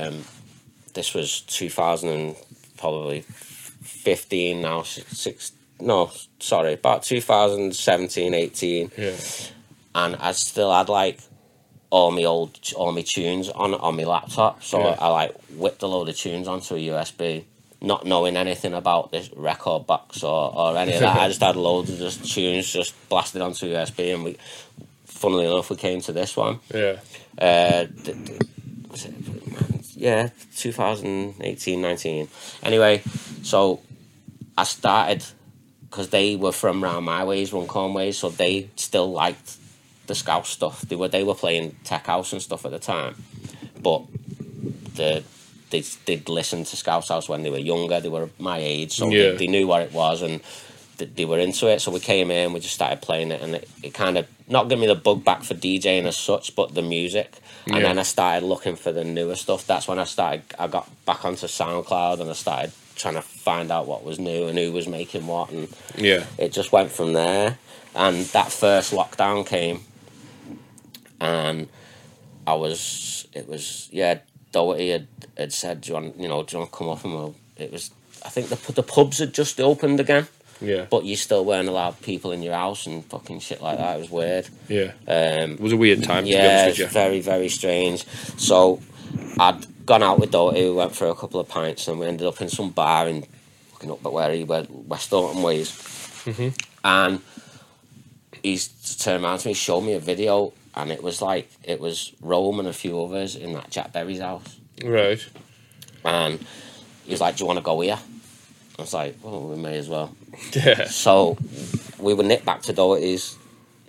[0.08, 0.24] Um,
[0.94, 2.36] this was two thousand and
[2.76, 3.20] probably
[3.82, 5.52] fifteen now, si- six.
[5.80, 6.10] No,
[6.40, 9.12] sorry, about 2017, 18 Yeah.
[9.94, 11.18] and I still had like
[11.90, 14.62] all my old all my tunes on on my laptop.
[14.62, 14.96] So Yeah.
[14.98, 17.44] I, like whipped a load of tunes onto a USB,
[17.80, 21.16] not knowing anything about this rekordbox or, or any of that.
[21.20, 24.36] I just had loads of just tunes just blasted onto USB, and we,
[25.04, 26.60] funnily enough, we came to this one.
[26.72, 26.96] Yeah.
[27.38, 28.40] Uh, th- th-
[28.90, 29.14] was it,
[29.96, 32.28] yeah, 2018, 19.
[32.62, 33.02] Anyway,
[33.42, 33.80] so
[34.58, 35.24] I started
[35.94, 39.56] because they were from round my ways, Runcorn ways, so they still liked
[40.08, 40.80] the scouse stuff.
[40.82, 43.14] They were they were playing tech house and stuff at the time,
[43.80, 44.02] but
[44.96, 45.22] the
[45.70, 48.00] they they'd listened to Scouse House when they were younger.
[48.00, 49.30] They were my age, so Yeah.
[49.30, 50.40] they, they knew what it was and
[50.98, 51.80] th- they were into it.
[51.80, 54.68] So we came in, we just started playing it, and it, it kind of not
[54.68, 57.38] gave me the bug back for DJing as such, but the music.
[57.66, 57.82] And Yeah.
[57.82, 59.64] then I started looking for the newer stuff.
[59.66, 60.42] That's when I started.
[60.58, 64.46] I got back onto SoundCloud and I started trying to find out what was new
[64.46, 66.24] and who was making what, and Yeah.
[66.38, 67.58] it just went from there.
[67.94, 69.80] And that first lockdown came,
[71.20, 71.68] and
[72.46, 74.18] I was, it was, yeah,
[74.52, 77.04] Doherty had, had said, do you want, you know, do you want to come up
[77.04, 77.90] and we'll, it was,
[78.24, 80.26] I think the, the pubs had just opened again,
[80.60, 80.86] Yeah.
[80.90, 83.96] but you still weren't allowed people in your house and fucking shit like that.
[83.96, 84.48] It was weird.
[84.68, 84.92] Yeah.
[85.08, 86.86] Um, It was a weird time, to be yeah, you.
[86.86, 88.04] very, very strange.
[88.36, 88.80] So
[89.38, 92.26] I'd gone out with Doherty, we went for a couple of pints, and we ended
[92.26, 93.24] up in some bar in
[93.72, 95.70] looking up at where he went, West Orton Ways.
[95.70, 96.48] Mm-hmm.
[96.84, 97.20] And
[98.42, 102.12] he's turned around to me, showed me a video, and it was like, it was
[102.20, 104.58] Rome and a few others in that Jack Berry's house.
[104.82, 105.24] Right.
[106.04, 106.44] And
[107.04, 107.98] he was like, Do you want to go here?
[108.78, 110.14] I was like, Well, we may as well.
[110.52, 110.86] Yeah.
[110.86, 111.38] So
[111.98, 113.36] we were nipped back to Doherty's,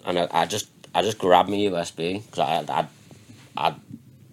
[0.06, 2.88] and I, I just I just grabbed my USB because I I
[3.58, 3.76] I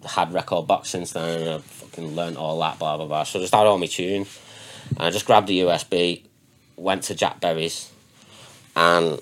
[0.05, 3.23] had rekordbox since then, and I fucking learnt all that blah blah blah.
[3.23, 4.39] So I just had all my tunes,
[4.89, 6.23] and I just grabbed the USB,
[6.75, 7.91] went to Jack Berry's,
[8.75, 9.19] and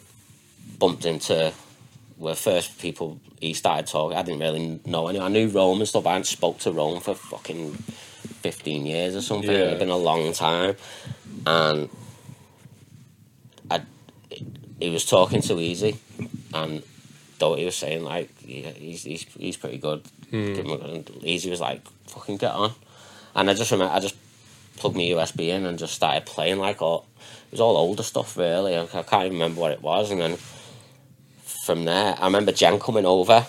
[0.79, 1.53] bumped into
[2.17, 4.17] were first people he started talking.
[4.17, 5.31] I didn't really know anyone.
[5.31, 6.05] I knew Rome and stuff.
[6.05, 9.49] I hadn't spoke to Rome for fucking fifteen years or something.
[9.49, 9.67] Yeah.
[9.67, 10.75] It'd been a long time,
[11.45, 11.89] and
[13.69, 13.81] I
[14.79, 15.97] he was talking to Easy,
[16.53, 16.83] and
[17.39, 20.03] though he was saying like yeah, he's he's he's pretty good.
[20.31, 22.73] Give him a- And Easy was like fucking get on,
[23.35, 24.15] and I just remember I just
[24.77, 27.05] plugged my USB in and just started playing like all
[27.47, 28.75] it was all older stuff really.
[28.75, 30.37] I, I can't even remember what it was, and then
[31.65, 33.45] from there I remember Jen coming over,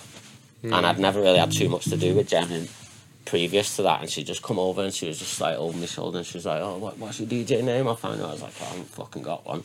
[0.63, 1.03] and I'd hmm.
[1.03, 2.51] never really had too much to do with Jen.
[2.51, 2.69] in-
[3.25, 5.87] Previous to that, and she just come over and she was just like over my
[5.87, 8.33] shoulder, and she was like, "Oh, what, what's your DJ name?" I found out I
[8.33, 9.63] was like, oh, "I haven't fucking got one."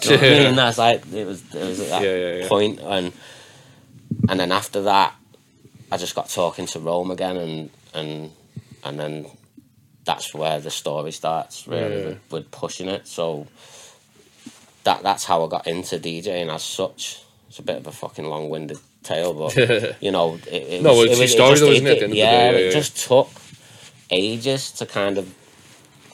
[0.00, 0.56] Do you know what I mean?
[0.56, 1.42] That's like it was.
[1.54, 2.48] It was at that yeah, yeah.
[2.48, 3.12] point, and
[4.28, 5.14] and then after that,
[5.90, 8.30] I just got talking to Rome again, and and
[8.84, 9.26] and then
[10.04, 12.04] that's where the story starts really Yeah.
[12.06, 13.06] with, with pushing it.
[13.06, 13.46] So
[14.84, 17.22] that that's how I got into DJing as such.
[17.48, 19.56] It's a bit of a fucking long winded tale, but
[20.02, 21.98] you know, it, it No, was, it's it was, story just, though, isn't it, at
[21.98, 22.62] the end of the yeah, day?
[22.64, 23.30] Yeah, it just took
[24.10, 25.34] ages to kind of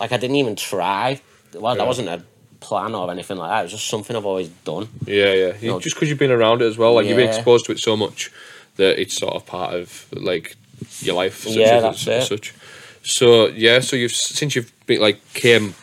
[0.00, 1.20] like I didn't even try.
[1.54, 1.78] Well, Yeah.
[1.78, 2.22] that wasn't a
[2.60, 3.60] plan or anything like that.
[3.60, 4.88] It was just something I've always done.
[5.06, 5.52] Yeah, yeah.
[5.60, 5.80] You- No.
[5.80, 7.96] Just because you've been around it as well, like you've been exposed to it so
[7.96, 8.30] much
[8.76, 10.56] that it's sort of part of like
[11.00, 11.42] your life.
[11.44, 12.22] Such Yeah, that's it.
[12.24, 12.54] such.
[13.02, 15.74] So yeah, so you've since you've been like came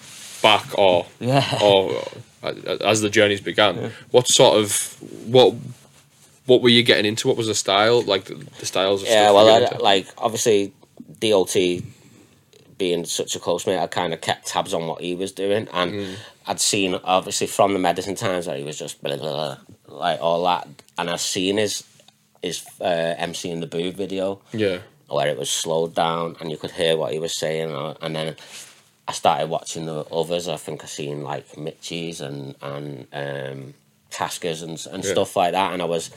[0.42, 1.60] back or Yeah.
[1.64, 2.04] or
[2.44, 5.54] uh, as the journeys began, what sort of what
[6.48, 7.28] what were you getting into?
[7.28, 9.04] What was the style like the, the styles?
[9.04, 10.74] Of Yeah, well, I, like obviously,
[11.20, 11.56] DOT
[12.78, 15.68] being such a close mate, I kind of kept tabs on what he was doing,
[15.72, 16.16] and Mm.
[16.48, 19.56] I'd seen obviously from the medicine times that he was just blah, blah,
[19.88, 20.68] blah, like all that,
[20.98, 21.84] and I've seen his
[22.42, 26.58] his uh, MC in the booth video yeah, where it was slowed down and you
[26.58, 28.36] could hear what he was saying, uh, and then.
[29.08, 30.48] I started watching the others.
[30.48, 33.74] I think I seen like Mitchies and and um,
[34.10, 35.12] Cascas and and Yeah.
[35.12, 36.12] stuff like that, and I was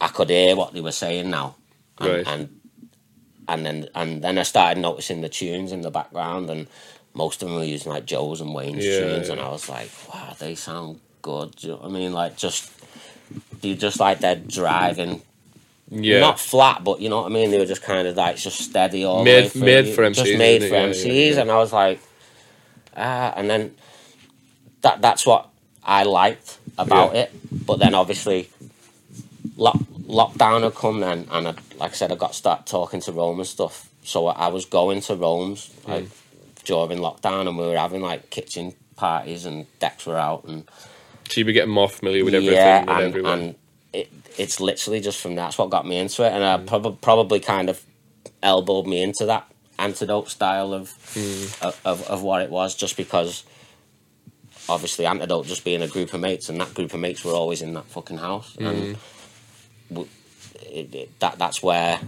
[0.00, 1.56] I could hear what they were saying now,
[1.98, 2.26] and, Right.
[2.28, 2.48] and
[3.48, 6.68] and then and then I started noticing the tunes in the background, and
[7.14, 9.40] most of them were using like Joe's and Wayne's Yeah, tunes, and.
[9.40, 11.56] I was like, wow, they sound good.
[11.56, 12.12] Do you know what I mean?
[12.12, 12.70] Like just
[13.62, 15.22] they just like they're driving,
[15.90, 16.20] yeah.
[16.20, 17.50] not flat, but you know what I mean.
[17.50, 19.62] They were just kind of like just steady all the Made- way through.
[19.62, 20.74] made for just made for?
[20.74, 22.00] Yeah, MCs, yeah, and I was like,
[22.96, 23.74] ah, and then
[24.82, 25.48] that that's what
[25.84, 27.32] I liked about it.
[27.66, 28.50] But then obviously,
[29.56, 33.00] lock, lockdown had come then, and I, like I said, I got to start talking
[33.02, 33.88] to Rome and stuff.
[34.04, 36.08] So I was going to Rome's like
[36.64, 40.64] during lockdown, and we were having like kitchen parties, and decks were out, and
[41.32, 43.38] so you were getting more familiar with everything yeah, and, and, everyone.
[43.40, 43.54] and
[43.92, 46.66] it, it's literally just from that's what got me into it, and I Mm.
[46.66, 47.82] prob- probably kind of
[48.42, 51.62] elbowed me into that antidote style of, Mm.
[51.62, 53.44] of of of what it was, just because
[54.68, 57.62] obviously antidote just being a group of mates, and that group of mates were always
[57.62, 58.66] in that fucking house, Mm.
[58.68, 58.96] and
[59.90, 60.08] w-
[60.70, 61.98] it, it, that that's where,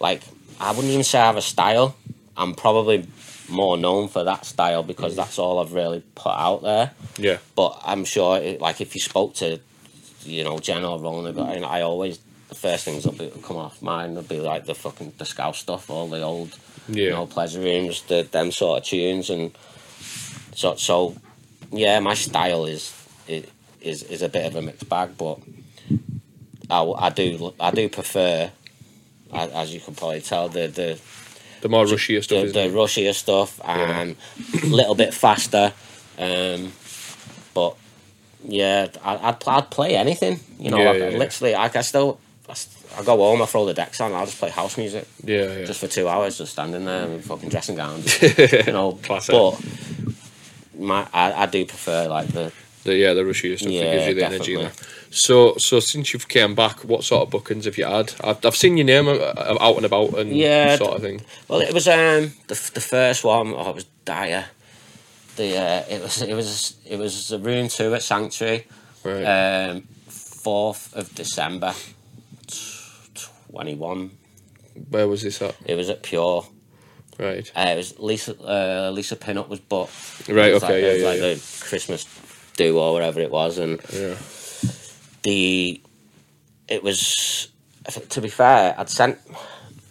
[0.00, 0.22] like,
[0.60, 1.96] I wouldn't even say I have a style.
[2.36, 3.06] I'm probably
[3.52, 4.86] more known for that style Mm.
[4.86, 8.94] because that's all I've really put out there yeah, but I'm sure, it, like, if
[8.94, 9.60] you spoke to,
[10.24, 13.80] you know, Jen or Roland, I, I always the first things that will come off
[13.82, 16.56] mine would be like the fucking the scouse stuff, all the old,
[16.88, 17.04] yeah.
[17.04, 19.52] you know, pleasure rooms, the them sort of tunes, and
[20.54, 21.16] so so,
[21.70, 22.92] yeah, my style is
[23.26, 23.46] is
[23.80, 25.38] is, is a bit of a mixed bag, but
[26.70, 28.50] I, I do I do prefer,
[29.32, 31.00] as, as you can probably tell, the the
[31.62, 32.46] the more rushier stuff.
[32.46, 34.16] the, the rushier stuff and
[34.62, 35.72] a little bit faster.
[36.18, 36.72] Um,
[37.54, 37.76] but
[38.46, 40.38] yeah, I, I'd, I'd play anything.
[40.58, 42.54] You know, Yeah, like, yeah, literally, like I still, I,
[42.98, 45.64] I go home, I throw the decks on, I'll just play house music yeah, yeah.
[45.64, 48.02] just for two hours, just standing there in fucking dressing gown.
[48.66, 49.32] you know, Classic.
[49.32, 49.60] but
[50.78, 52.52] my I, I do prefer like the
[52.84, 54.56] The, yeah, the rushier stuff that Yeah, gives you the energy.
[54.56, 54.86] definitely.
[55.12, 58.14] So, so since you've came back, what sort of bookings have you had?
[58.24, 61.20] I've, I've seen your name uh, uh, out and about and Yeah, sort of thing.
[61.48, 63.52] Well, it was um the the first one.
[63.54, 64.46] Oh, it was dire.
[65.36, 68.66] The uh, it was it was it was a room two at Sanctuary.
[69.04, 69.24] Right.
[69.24, 71.74] Um, fourth of December,
[73.50, 74.12] twenty one.
[74.88, 75.54] Where was this at?
[75.66, 76.40] It was at Pier.
[77.18, 77.52] Right.
[77.54, 80.26] Uh, it was Lisa uh, Lisa Pinup was booked.
[80.28, 80.54] Right.
[80.54, 80.74] Was Okay.
[80.74, 80.88] like, yeah.
[80.88, 81.08] it was yeah.
[81.08, 81.34] like yeah.
[81.34, 82.06] the Christmas
[82.56, 84.14] do or whatever it was, and yeah.
[85.22, 85.80] The
[86.68, 87.48] it was
[88.08, 89.18] to be fair i'd sent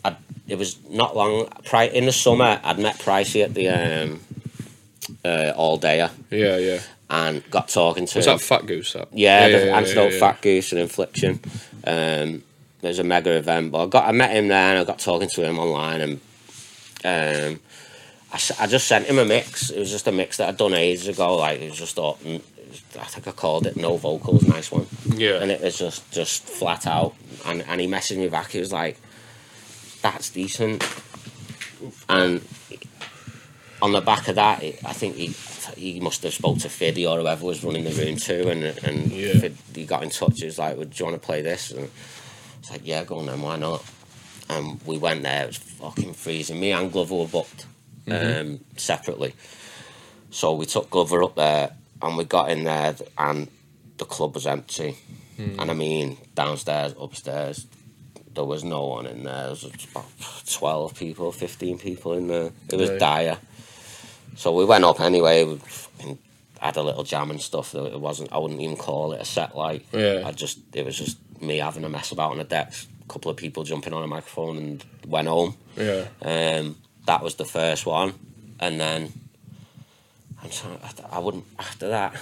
[0.06, 0.16] I'd,
[0.48, 1.48] it was not long
[1.94, 4.20] in the summer i'd met pricey at the um
[5.26, 6.58] uh, all dayer Yeah.
[6.58, 6.80] Yeah.
[7.10, 8.34] and got talking to Was him.
[8.38, 8.94] that Fat Goose?
[8.94, 9.10] That.
[9.12, 11.40] yeah, the yeah, antidote yeah, fat goose and infliction
[11.86, 12.44] um
[12.82, 15.00] it was a mega event but i got i met him there and i got
[15.00, 16.14] talking to him online and
[17.06, 17.60] um
[18.34, 20.74] I, I just sent him a mix it was just a mix that i'd done
[20.74, 22.18] ages ago like it was just was-
[23.00, 25.42] i think i called it no vocals nice one Yeah.
[25.42, 27.14] and it was just just flat out.
[27.46, 28.52] And and he messaged me back.
[28.52, 28.98] He was like,
[30.04, 30.84] "That's decent."
[32.08, 32.42] And
[33.82, 35.34] on the back of that, it, I think he
[35.76, 39.12] he must have spoke to Fiddy or whoever was running the room too, and and
[39.12, 39.40] Yeah.
[39.40, 40.40] Fid, he got in touch.
[40.40, 41.90] He was like, "Would you want to play this?" And
[42.60, 43.42] it's like, "Yeah, go on then.
[43.42, 43.84] Why not?"
[44.50, 45.44] And we went there.
[45.46, 46.60] It was fucking freezing.
[46.60, 47.66] Me and Glover were booked
[48.12, 49.34] um, separately,
[50.30, 53.48] so we took Glover up there, and we got in there, and
[53.98, 54.98] the club was empty.
[55.38, 57.66] And I mean, downstairs, upstairs,
[58.36, 59.42] there was no one in there.
[59.42, 60.06] There was about
[60.48, 62.52] 12 people, 15 people in there.
[62.70, 63.00] It was Right.
[63.00, 63.38] dire.
[64.36, 65.44] So we went up anyway.
[65.46, 65.60] We
[66.60, 67.74] had a little jam and stuff.
[67.74, 69.84] It wasn't, I wouldn't even call it a set like.
[69.92, 70.22] Yeah.
[70.26, 73.32] I just, it was just me having a mess about on the decks, a couple
[73.32, 75.58] of people jumping on a microphone and went home.
[75.76, 76.06] Yeah.
[76.22, 76.78] Um,
[77.08, 78.14] that was the first one,
[78.60, 79.12] and then
[80.44, 80.80] I'm trying.
[80.84, 82.16] I, I wouldn't after that.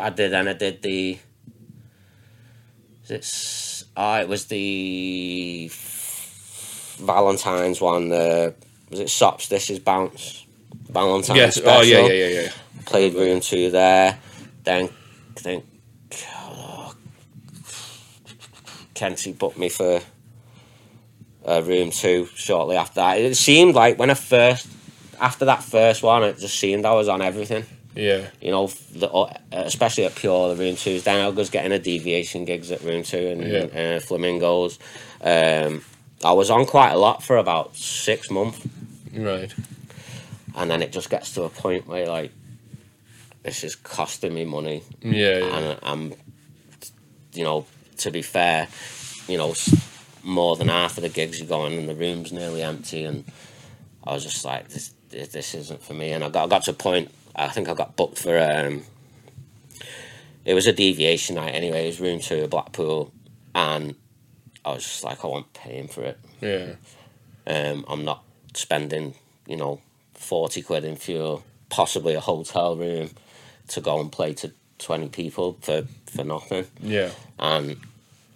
[0.00, 1.18] I did, and I did the.
[3.08, 5.70] It's ah, it was the
[6.98, 8.08] Valentine's one.
[8.08, 8.54] The
[8.90, 9.48] was it Sops?
[9.48, 10.44] This is bounce.
[10.90, 11.54] Valentine's Yes.
[11.56, 11.78] special.
[11.78, 12.50] Oh yeah, yeah, yeah, yeah.
[12.84, 14.18] Played room two there.
[14.64, 14.90] Then
[15.42, 15.62] then
[16.36, 16.94] oh,
[18.94, 20.00] Kenty booked me for
[21.46, 23.18] uh, room two shortly after that.
[23.18, 24.66] It seemed like when I first
[25.20, 27.64] after that first one, it just seemed I was on everything.
[27.94, 28.26] Yeah.
[28.40, 31.04] You know, the, uh, especially at Pier, the room twos.
[31.04, 33.96] Then I was getting a deviation gigs at room two and Yeah.
[33.96, 34.78] uh, flamingos.
[35.22, 35.82] Um,
[36.24, 38.60] I was on quite a lot for about six months,
[39.14, 39.52] Right.
[40.54, 42.32] and then it just gets to a point where like,
[43.42, 45.38] this is costing me money, Yeah.
[45.38, 45.56] yeah.
[45.56, 46.14] and I'm,
[47.32, 47.64] you know,
[47.98, 48.68] to be fair,
[49.28, 49.54] you know,
[50.22, 53.24] more than half of the gigs are going, and the room's nearly empty, and
[54.04, 54.92] I was just like, this,
[55.24, 57.10] this, isn't for me, and I got, I got to a point.
[57.34, 58.82] I think I got booked for um.
[60.44, 61.84] It was a deviation night anyway.
[61.84, 63.12] It was room two at Blackpool,
[63.54, 63.94] and
[64.64, 66.18] I was just like, I want paying for it.
[66.40, 66.74] Yeah.
[67.46, 68.22] Um, I'm not
[68.54, 69.14] spending,
[69.46, 69.80] you know,
[70.14, 73.10] forty quid in fuel, possibly a hotel room,
[73.68, 76.66] to go and play to twenty people for for nothing.
[76.80, 77.10] Yeah.
[77.38, 77.76] And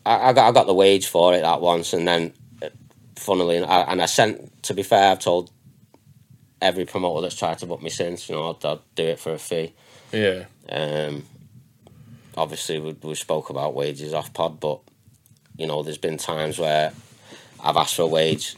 [0.05, 2.70] I, I got I got the wage for it that once, and then, uh,
[3.16, 4.62] funnily, I, and I sent.
[4.64, 5.51] To be fair, I've told
[6.61, 9.33] every promoter that's tried to book me since, you know, I'll, I'll do it for
[9.33, 9.73] a fee.
[10.13, 10.45] Yeah.
[10.69, 11.25] Um,
[12.37, 14.81] obviously, we, we spoke about wages off pod, but
[15.57, 16.93] you know, there's been times where
[17.63, 18.57] I've asked for a wage.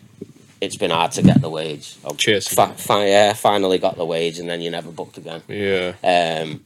[0.61, 1.97] It's been hard to get the wage.
[2.07, 2.47] I've Cheers.
[2.47, 5.43] Fi- fi- yeah, finally got the wage, and then you're never booked again.
[5.49, 5.95] Yeah.
[6.05, 6.65] Um,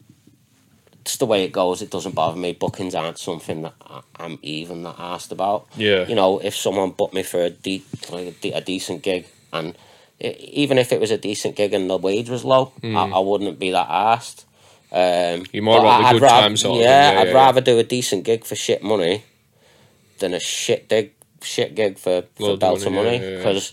[1.00, 1.80] it's the way it goes.
[1.80, 2.52] It doesn't bother me.
[2.52, 3.74] Bookings aren't something that
[4.16, 5.68] I'm even that asked about.
[5.76, 6.06] Yeah.
[6.06, 9.26] You know, if someone booked me for a de- like a, de- a decent gig,
[9.52, 9.78] and
[10.20, 13.58] even if it was a decent gig and the wage was low, I, I wouldn't
[13.58, 14.44] be that asked.
[14.92, 15.42] Um, Hmm.
[15.52, 17.78] You're more about the I'd good rath- time sort yeah, yeah, I'd yeah, rather do
[17.78, 19.24] a decent gig for shit money
[20.20, 21.12] than a shit dig
[21.42, 23.36] shit gig for, for Loads of belts of money, yeah, yeah, yeah.
[23.38, 23.72] because.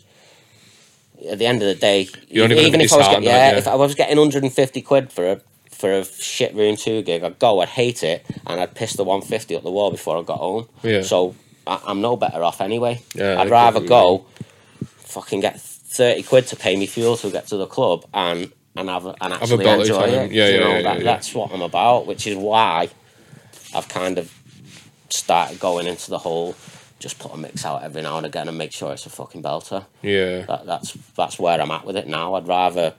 [1.29, 3.57] At the end of the day, You're gonna even if I was getting, yeah, yeah.
[3.57, 5.41] if I was getting 150 quid for a
[5.71, 9.05] for a shit room two gig, I'd go, I'd hate it, and I'd piss the
[9.05, 10.67] 150 up the wall before I got home.
[10.81, 11.01] Yeah.
[11.01, 11.33] So
[11.65, 13.01] I, I'm no better off anyway.
[13.15, 14.25] Yeah, I'd rather you go,
[14.97, 15.61] fucking get
[15.93, 19.33] 30 quid to pay me fuel to get to the club and and have and
[19.33, 20.31] actually belter enjoy it.
[20.31, 21.03] Yeah, you yeah, know, yeah, that, yeah.
[21.03, 22.89] That's what I'm about, which is why
[23.75, 24.33] I've kind of
[25.09, 26.55] started going into the whole
[26.99, 29.43] just put a mix out every now and again and make sure it's a fucking
[29.43, 29.85] belter.
[30.01, 30.45] Yeah.
[30.45, 32.33] That, that's that's where I'm at with it now.
[32.35, 32.95] I'd rather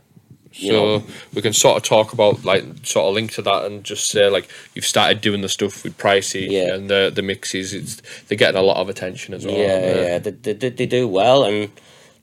[0.53, 3.65] you so know we can sort of talk about like sort of link to that
[3.65, 6.75] and just say like you've started doing the stuff with Pricey Yeah.
[6.75, 7.75] and the the mixes.
[7.75, 9.57] It's they're getting a lot of attention as well.
[9.57, 11.43] yeah, yeah, they, they, they, they do well.
[11.43, 11.71] And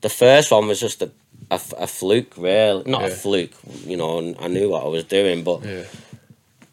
[0.02, 1.10] the first one was just a,
[1.50, 2.84] a, a fluke, really.
[2.88, 3.52] Not a fluke,
[3.84, 5.84] you know, I knew what I was doing, but Yeah.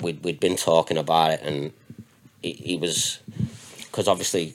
[0.01, 1.71] we'd, we'd been talking about it, and
[2.43, 3.19] he, he was.
[3.77, 4.53] Because obviously,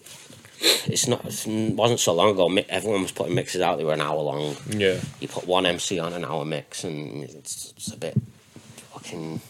[0.86, 4.00] it's not, it wasn't so long ago, everyone was putting mixes out, they were an
[4.00, 4.56] hour long.
[4.70, 4.98] Yeah.
[5.20, 8.14] You put one MC on an hour mix, and it's, it's a bit
[8.92, 9.40] fucking.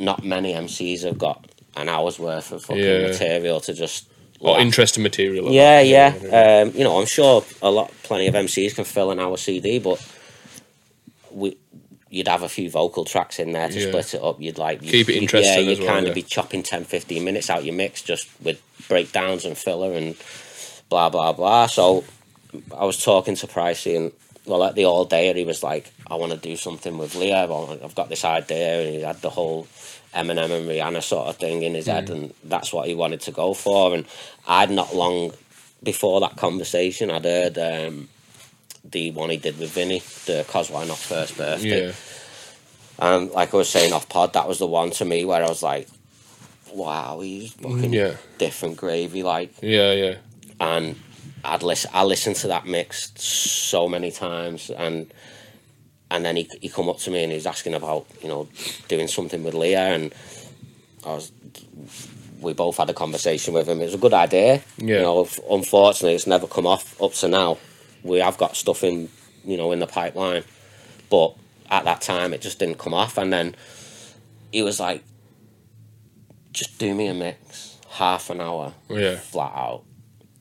[0.00, 3.08] Not many MCs have got an hour's worth of fucking Yeah.
[3.08, 4.08] material to just.
[4.40, 5.50] Or interesting material.
[5.52, 6.22] Yeah, that.
[6.22, 6.60] yeah.
[6.62, 9.78] Um, you know, I'm sure a lot, plenty of MCs can fill an hour CD,
[9.78, 10.00] but
[11.30, 11.56] we,
[12.08, 13.88] you'd have a few vocal tracks in there to Yeah.
[13.88, 14.40] split it up.
[14.40, 16.10] You'd like Keep it you'd- interesting Yeah, as you'd well, kind yeah.
[16.10, 20.16] of be chopping 10, 15 minutes out your mix just with breakdowns and filler and
[20.88, 21.66] blah blah blah.
[21.66, 22.02] So
[22.76, 24.12] I was talking to Pricey and
[24.46, 27.14] well, at the all day, and he was like, "I want to do something with
[27.14, 27.44] Leah.
[27.44, 29.68] I've got this idea," and he had the whole
[30.14, 32.10] Eminem and Rihanna sort of thing in his head, Mm.
[32.12, 33.94] and that's what he wanted to go for.
[33.94, 34.06] And
[34.46, 35.32] I'd not long
[35.82, 38.08] before that conversation, I'd heard um,
[38.84, 41.86] the one he did with Vinny, the Why Not First Birthday.
[41.88, 41.92] Yeah.
[42.98, 45.48] And like I was saying off pod, that was the one to me where I
[45.48, 45.88] was like,
[46.72, 48.16] "Wow, he's fucking Yeah.
[48.38, 49.92] different gravy." Like, Yeah.
[49.92, 50.14] Yeah.
[50.60, 50.96] and
[51.44, 51.90] I'd listen.
[51.94, 55.10] I listened to that mix so many times, and
[56.10, 58.48] and then he he come up to me and he's asking about you know
[58.88, 60.12] doing something with Leah, and
[61.04, 61.32] I was.
[62.40, 63.82] We both had a conversation with him.
[63.82, 64.62] It was a good idea.
[64.78, 64.96] Yeah.
[64.96, 67.58] You know, unfortunately, it's never come off up to now.
[68.02, 69.10] We have got stuff in,
[69.44, 70.44] you know, in the pipeline,
[71.10, 71.34] but
[71.70, 73.18] at that time, it just didn't come off.
[73.18, 73.54] And then
[74.52, 75.02] he was like,
[76.52, 79.16] "Just do me a mix, half an hour, Yeah.
[79.16, 79.82] flat out."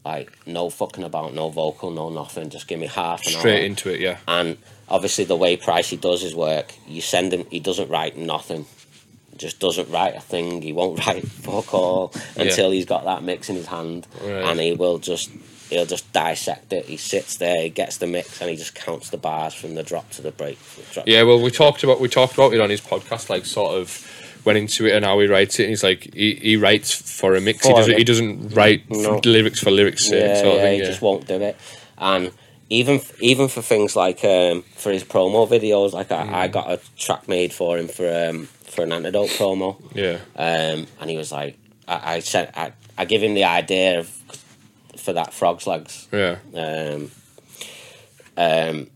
[0.05, 2.49] Like no fucking about, no vocal, no nothing.
[2.49, 3.65] Just give me half an Straight hour.
[3.65, 3.99] into it.
[3.99, 4.17] Yeah.
[4.27, 4.57] And
[4.89, 7.45] obviously, the way Pricey does his work, you send him.
[7.49, 8.65] He doesn't write nothing.
[9.37, 10.61] Just doesn't write a thing.
[10.61, 14.31] He won't write fuck all until he's got that mix in his hand, Right.
[14.43, 15.29] and he will just.
[15.69, 16.85] He'll just dissect it.
[16.85, 19.83] He sits there, he gets the mix, and he just counts the bars from the
[19.83, 20.57] drop to the break.
[20.93, 23.75] Drop Yeah, well, we talked about we talked about it on his podcast, like sort
[23.75, 25.65] of went into it and how he writes it.
[25.65, 27.61] And he's like he, he writes for a mix.
[27.61, 29.21] For he doesn't he doesn't write No.
[29.23, 30.19] lyrics for lyrics' sake.
[30.23, 30.73] yeah, sort of yeah, thing.
[30.73, 30.85] he Yeah.
[30.87, 31.55] just won't do it.
[31.99, 32.31] And
[32.69, 36.79] even even for things like um, for his promo videos, like I, I got a
[36.97, 40.19] track made for him for um, for an antidote promo, Yeah.
[40.35, 41.57] um, and he was like,
[41.87, 44.07] I, I said I, I give him the idea of
[44.97, 46.37] for that frogs legs, Yeah.
[46.53, 47.11] um,
[48.37, 48.87] um,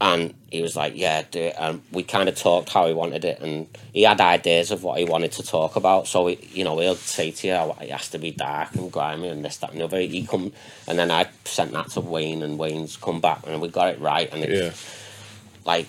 [0.00, 3.24] and he was like, "Yeah, do it." And we kind of talked how he wanted
[3.24, 6.06] it, and he had ideas of what he wanted to talk about.
[6.06, 8.92] So, he, you know, he'll say to you, oh, "It has to be dark and
[8.92, 10.52] grimy and this, that, and the other." He come,
[10.86, 14.00] and then I sent that to Wayne, and Wayne's come back, and we got it
[14.00, 14.30] right.
[14.32, 14.72] And it's Yeah.
[15.64, 15.86] like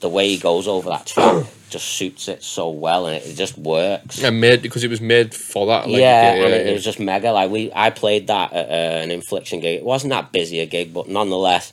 [0.00, 3.34] the way he goes over that track just suits it so well, and it, it
[3.34, 4.22] just works.
[4.22, 5.88] And made because it was made for that.
[5.88, 7.32] Like, yeah, and it, it was just mega.
[7.32, 9.78] Like we, I played that at uh, an infliction gig.
[9.78, 11.72] It wasn't that busy a gig, but nonetheless,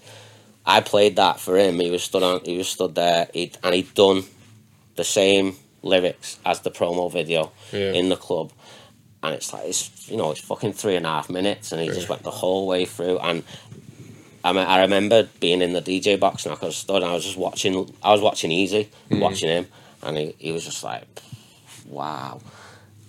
[0.68, 1.80] I played that for him.
[1.80, 4.24] He was stood on, he was stood there, he and he'd done
[4.98, 7.94] the same lyrics as the promo video Yeah.
[7.94, 8.52] in the club.
[9.24, 11.88] And it's like it's you know it's fucking three and a half minutes, and he
[11.88, 13.18] just went the whole way through.
[13.20, 13.44] And
[14.44, 17.14] I mean, I remember being in the DJ box, and I was stood, and I
[17.14, 17.74] was just watching.
[18.04, 19.20] I was watching Easy, Mm.
[19.22, 19.68] watching him,
[20.04, 21.04] and he, he was just like,
[21.88, 22.40] wow.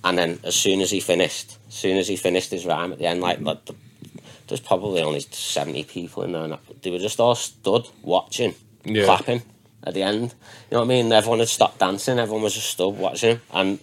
[0.04, 2.98] And then as soon as he finished, as soon as he finished his rhyme at
[2.98, 3.74] the end, like, like the,
[4.48, 9.04] there's probably only seventy people in there, and they were just all stood watching, Yeah.
[9.04, 9.42] clapping
[9.84, 10.34] at the end.
[10.70, 11.12] You know what I mean?
[11.12, 12.18] Everyone had stopped dancing.
[12.18, 13.78] Everyone was just stood watching, and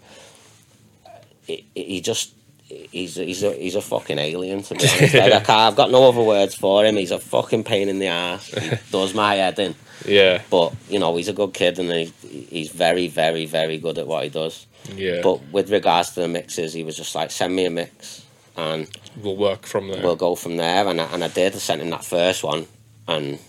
[1.45, 2.32] he, he just.
[2.68, 5.13] He's he's a he's a fucking alien to be honest.
[5.13, 6.95] Like, I can't, I've got no other words for him.
[6.95, 8.47] He's a fucking pain in the ass.
[8.47, 9.76] He does my head in.
[10.03, 10.41] Yeah.
[10.49, 12.11] But you know he's a good kid and he,
[12.49, 14.66] he's very very very good at what he does.
[14.95, 15.22] Yeah.
[15.22, 18.25] But with regards to the mixes, he was just like, send me a mix
[18.58, 18.89] and
[19.22, 20.01] we'll work from there.
[20.01, 20.88] we'll go from there.
[20.88, 21.53] And I, and I did.
[21.56, 22.68] I sent him that first one,
[23.08, 23.39] and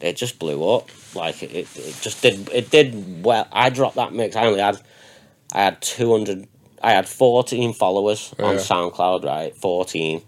[0.00, 0.88] it just blew up.
[1.14, 2.48] Like it, it, just did.
[2.52, 3.48] It did well.
[3.52, 4.36] I dropped that mix.
[4.36, 4.80] I only had,
[5.52, 6.46] I had two hundred.
[6.82, 9.24] I had fourteen followers on SoundCloud.
[9.24, 10.22] Right, fourteen.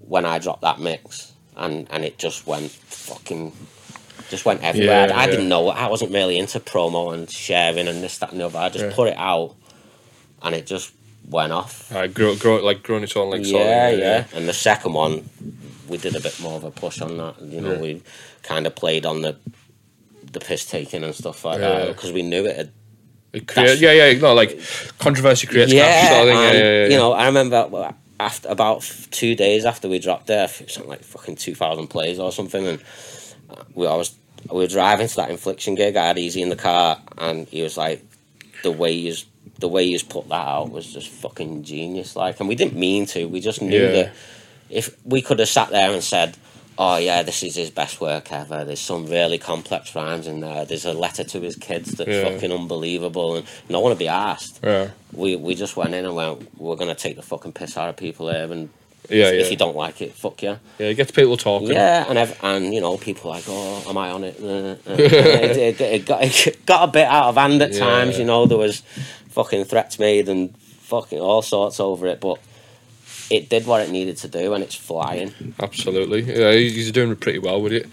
[0.00, 3.52] When I dropped that mix, and and it just went fucking.
[4.30, 5.08] Just went everywhere.
[5.08, 5.30] Yeah, I, I yeah.
[5.30, 5.68] didn't know.
[5.68, 8.58] I wasn't really into promo and sharing and this, that, and the other.
[8.58, 8.92] I just Yeah.
[8.94, 9.56] put it out,
[10.42, 10.92] and it just
[11.28, 11.92] went off.
[11.94, 14.24] I grow, grow, like growing its own like sort of- Yeah, yeah.
[14.34, 15.28] And the second one,
[15.88, 17.40] we did a bit more of a push on that.
[17.42, 17.80] You know, Yeah.
[17.80, 18.02] we
[18.42, 19.36] kind of played on the
[20.30, 21.68] the piss taking and stuff like Yeah.
[21.70, 22.56] that because we knew it.
[22.56, 22.70] Had,
[23.32, 24.58] It create, yeah, yeah, no, like
[24.98, 26.36] controversy creates yeah, sort of thing.
[26.36, 29.98] Yeah, and, yeah, yeah, you know, I remember well, after about two days after we
[29.98, 32.80] dropped there, I think something like fucking two thousand plays or something, and
[33.50, 34.14] uh, we I was
[34.50, 35.96] we were driving to that infliction gig.
[35.96, 38.02] I had Easy in the car, and he was like,
[38.62, 39.14] the way you
[39.58, 42.16] the way he's put that out was just fucking genius.
[42.16, 43.26] Like, and we didn't mean to.
[43.26, 43.92] We just knew Yeah.
[43.92, 44.12] that
[44.70, 46.36] if we could have sat there and said,
[46.76, 50.64] "Oh yeah, this is his best work ever," there's some really complex rhymes in there.
[50.64, 52.24] There's a letter to his kids that's Yeah.
[52.28, 54.60] fucking unbelievable, and no one would be asked.
[54.62, 57.88] yeah, We we just went in and went, "We're gonna take the fucking piss out
[57.88, 58.68] of people here, and
[59.08, 59.40] yeah, if, yeah.
[59.40, 61.68] if you don't like it, fuck you." yeah, it gets people talking.
[61.72, 64.36] Yeah, and ev- and you know people like, oh, am I on it?
[64.86, 67.78] It, it, it, got, it got a bit out of hand at Yeah.
[67.80, 68.18] times.
[68.18, 68.82] You know, there was
[69.38, 72.40] fucking threats made and fucking all sorts over it, but
[73.30, 75.32] it did what it needed to do, and it's flying.
[75.60, 76.22] Absolutely.
[76.22, 77.86] Yeah, he's doing pretty well with it.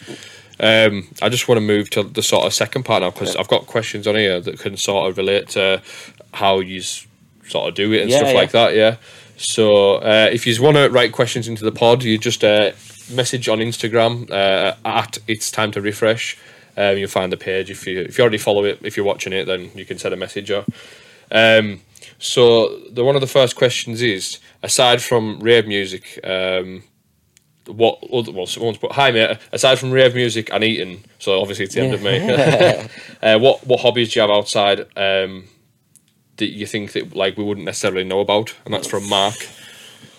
[0.59, 3.47] Um, I just want to move to the sort of second part now because I've
[3.47, 5.83] got questions on here that can sort of relate to
[6.33, 8.35] how you sort of do it and Yeah, stuff yeah.
[8.39, 8.75] like that.
[8.75, 8.95] Yeah.
[9.37, 12.71] So uh, if you want to write questions into the pod, you just uh,
[13.11, 16.37] message on Instagram uh, at it's time to riffresh.
[16.75, 18.79] Um, you'll find the page if you if you already follow it.
[18.81, 20.49] If you're watching it, then you can send a message.
[20.49, 20.65] Or,
[21.31, 21.81] um,
[22.17, 26.83] so the one of the first questions is aside from rave music, um,
[27.67, 31.65] what other well someone's put hi mate aside from rave music and eating so obviously
[31.65, 32.89] it's the end of me.
[33.23, 35.45] Uh, what what hobbies do you have outside um
[36.37, 38.53] that you think that like we wouldn't necessarily know about?
[38.65, 39.35] And that's from mark.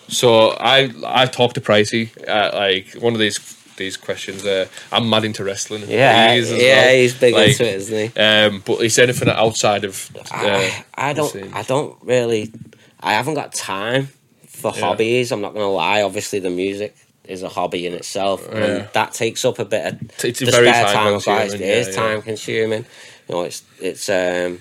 [0.09, 3.37] So i i talked to pricey uh, like one of these
[3.77, 6.95] these questions uh, i'm mad into wrestling Yeah, He yeah, well.
[6.95, 8.19] he's big Like, into it, isn't he?
[8.19, 11.35] um but is anything outside of uh, I, I don't.
[11.53, 12.51] I don't really.
[12.99, 14.09] I haven't got time
[14.47, 14.81] for Yeah.
[14.81, 15.31] hobbies.
[15.31, 16.01] I'm not gonna lie.
[16.01, 18.63] Obviously, the music is a hobby in itself, Yeah.
[18.63, 21.13] and that takes up a bit of it's the very spare time.
[21.53, 22.85] It is yeah, time consuming.
[23.29, 24.59] You know, it's it's um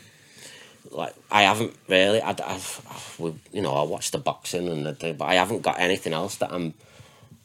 [0.91, 2.21] like I haven't really.
[2.21, 3.17] I, I've, I've
[3.53, 6.37] you know I watch the boxing and the, the but I haven't got anything else
[6.37, 6.75] that I'm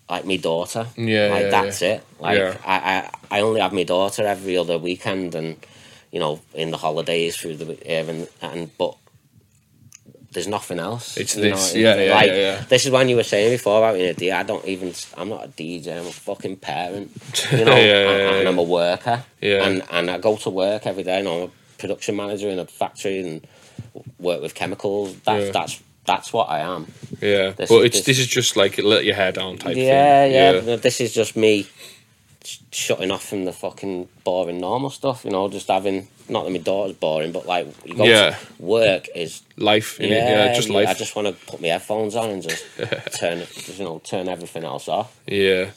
[0.09, 0.87] like my daughter.
[0.97, 2.03] Yeah, like yeah, that's it.
[2.19, 2.57] Like Yeah.
[2.65, 2.75] I,
[3.31, 5.55] I I only have my daughter every other weekend and
[6.11, 8.95] you know in the holidays through the year um, and and but.
[10.33, 11.17] There's nothing else.
[11.17, 12.61] It's this, yeah, yeah, like, yeah, yeah.
[12.69, 14.33] This is when you were saying before about being a DJ.
[14.33, 14.93] I don't even.
[15.17, 15.99] I'm not a DJ.
[15.99, 17.11] I'm a fucking parent.
[17.51, 18.49] You know, Yeah, yeah, and, yeah, and yeah.
[18.49, 19.23] I'm a worker.
[19.41, 19.67] Yeah.
[19.67, 21.19] And and I go to work every day.
[21.19, 23.45] And I'm a production manager in a factory and
[24.19, 25.17] work with chemicals.
[25.25, 25.51] That's Yeah.
[25.51, 26.87] that's that's what I am.
[27.21, 30.23] yeah This but it's this- this is just like let your hair down type yeah,
[30.25, 31.67] thing yeah, no, This is just me
[32.43, 35.23] sh- shutting off from the fucking boring normal stuff.
[35.25, 38.31] You know, just having not that my daughter's boring, but like you go Yeah.
[38.31, 39.99] to work is life.
[39.99, 40.07] yeah,
[40.47, 40.87] yeah, just life.
[40.89, 42.63] I just want to put my headphones on and just
[43.19, 45.15] turn it, just, you know, turn everything else off.
[45.27, 45.71] Yeah.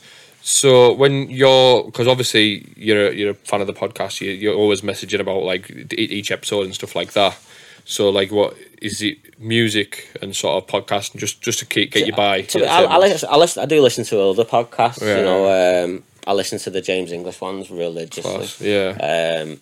[0.46, 4.54] So when you're, because obviously you're a, you're a fan of the podcast, you, you're
[4.54, 7.36] always messaging about like each episode and stuff like that.
[7.85, 9.18] So like, what is it?
[9.39, 12.43] Music and sort of podcasting just just to keep get you by.
[12.43, 13.62] To, I, I, listen, I listen.
[13.62, 15.03] I do listen to other podcasts.
[15.03, 15.18] Yeah.
[15.18, 18.22] You know, um, I listen to the James English ones religiously.
[18.32, 19.43] Class, Yeah.
[19.45, 19.61] Um,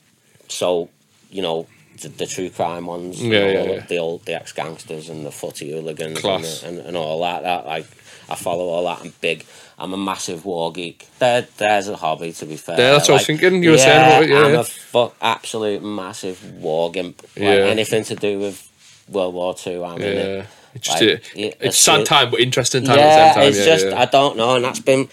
[0.49, 0.89] so
[1.31, 1.67] you know
[2.03, 3.87] the, the true crime ones, you Yeah, know, yeah, yeah.
[3.87, 7.43] the old the ex gangsters and the footy hooligans and, the, and and all that.
[7.43, 7.87] That like
[8.29, 9.01] I follow all that.
[9.05, 9.45] I'm big.
[9.79, 11.09] I'm a massive war geek.
[11.19, 12.79] There, there's a hobby to be fair.
[12.79, 13.63] Yeah, that's what I was thinking.
[13.63, 17.21] You were saying about it, yeah, I'm a fuck absolute massive war gimp.
[17.23, 17.51] Like, Yeah.
[17.67, 18.69] anything to do with
[19.09, 20.47] World War Two, I'm in it.
[20.75, 23.35] It's just like, a, it's it's- sad time, but interesting time yeah, at the same
[23.35, 23.49] time.
[23.49, 24.01] it's yeah, just yeah.
[24.01, 25.09] I don't know, and that's been,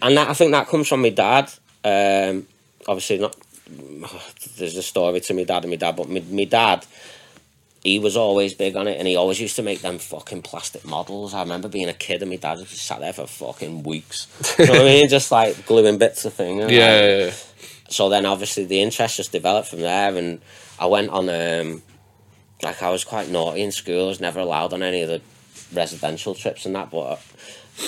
[0.00, 1.52] and that I think that comes from my dad.
[1.84, 2.46] Um,
[2.88, 3.36] obviously, not.
[4.56, 6.86] There's a story to my dad and my dad, but my, my dad,
[7.82, 10.84] he was always big on it, and he always used to make them fucking plastic
[10.84, 11.34] models.
[11.34, 14.28] I remember being a kid, and my dad just sat there for fucking weeks.
[14.58, 15.08] you know what I mean?
[15.08, 16.58] Just like gluing bits of thing.
[16.58, 17.32] yeah, yeah, yeah.
[17.88, 20.40] So then, obviously, the interest just developed from there, and
[20.78, 21.28] I went on.
[21.28, 21.82] Um,
[22.62, 24.04] like I was quite naughty in school.
[24.04, 25.20] I was never allowed on any of the
[25.74, 27.20] residential trips and that, but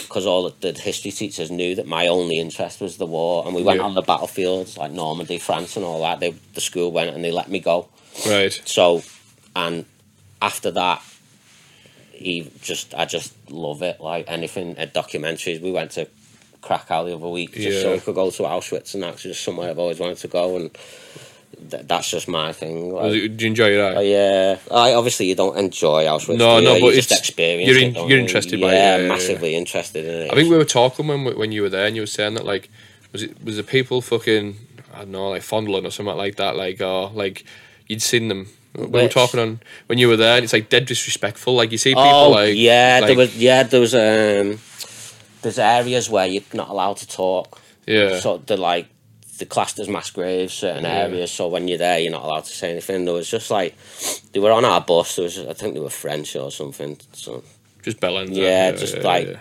[0.03, 3.55] because all the, the history teachers knew that my only interest was the war, and
[3.55, 3.87] we went Yeah.
[3.87, 6.19] on the battlefields like Normandy, France, and all that.
[6.19, 7.87] They the school went and they let me go.
[8.27, 8.61] Right.
[8.65, 9.03] So,
[9.57, 9.85] and
[10.43, 11.03] after that,
[12.13, 14.01] he just I just love it.
[14.01, 16.09] Like anything at documentaries, we went to
[16.63, 19.71] Krakow the other week just so we could go to Auschwitz, and that's just somewhere
[19.71, 20.71] I've always wanted to go, and
[21.71, 22.93] th- that's just my thing.
[22.95, 23.97] Like, it- Did you enjoy that?
[23.97, 26.39] uh, yeah, I obviously you don't enjoy Auschwitz.
[26.39, 26.81] No, no, you?
[26.81, 27.69] but you just it's- experience.
[27.71, 28.25] you're in- don't you're you?
[28.25, 30.33] interested yeah, by it, yeah, yeah, massively interested in it.
[30.33, 32.45] I think we were talking when when you were there, and you were saying that
[32.47, 32.71] like
[33.13, 34.57] was it was the people fucking
[34.95, 37.45] I don't know like fondling or something like that, like or like
[37.89, 38.49] you'd seen them.
[38.77, 41.55] We were talking on when you were there, and it's like dead disrespectful.
[41.55, 44.59] Like you see people oh like yeah, like, there was yeah there was um
[45.43, 47.61] there's areas where you're not allowed to talk.
[47.87, 48.89] yeah, So they're like
[49.39, 51.03] the classed as mass graves, certain Yeah.
[51.05, 51.31] areas.
[51.31, 53.05] So when you're there, you're not allowed to say anything.
[53.05, 53.75] There was just like
[54.33, 55.17] they were on our bus.
[55.17, 56.99] There was I think they were French or something.
[57.13, 57.45] So
[57.83, 58.31] just bellends.
[58.31, 59.39] out, Yeah, just like- yeah.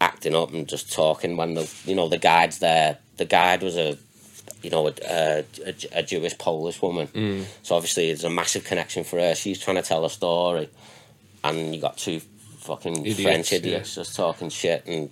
[0.00, 2.98] acting up and just talking when the you know the guide's there.
[3.18, 3.98] The guide was a
[4.62, 5.44] you know a, a,
[5.92, 7.44] a- Jewish Polish woman, Mm.
[7.62, 9.34] so obviously there's a massive connection for her.
[9.34, 10.68] She's trying to tell a story,
[11.44, 12.20] and you got two
[12.58, 13.58] fucking Idiots, French yeah.
[13.58, 15.10] idiots just talking shit, and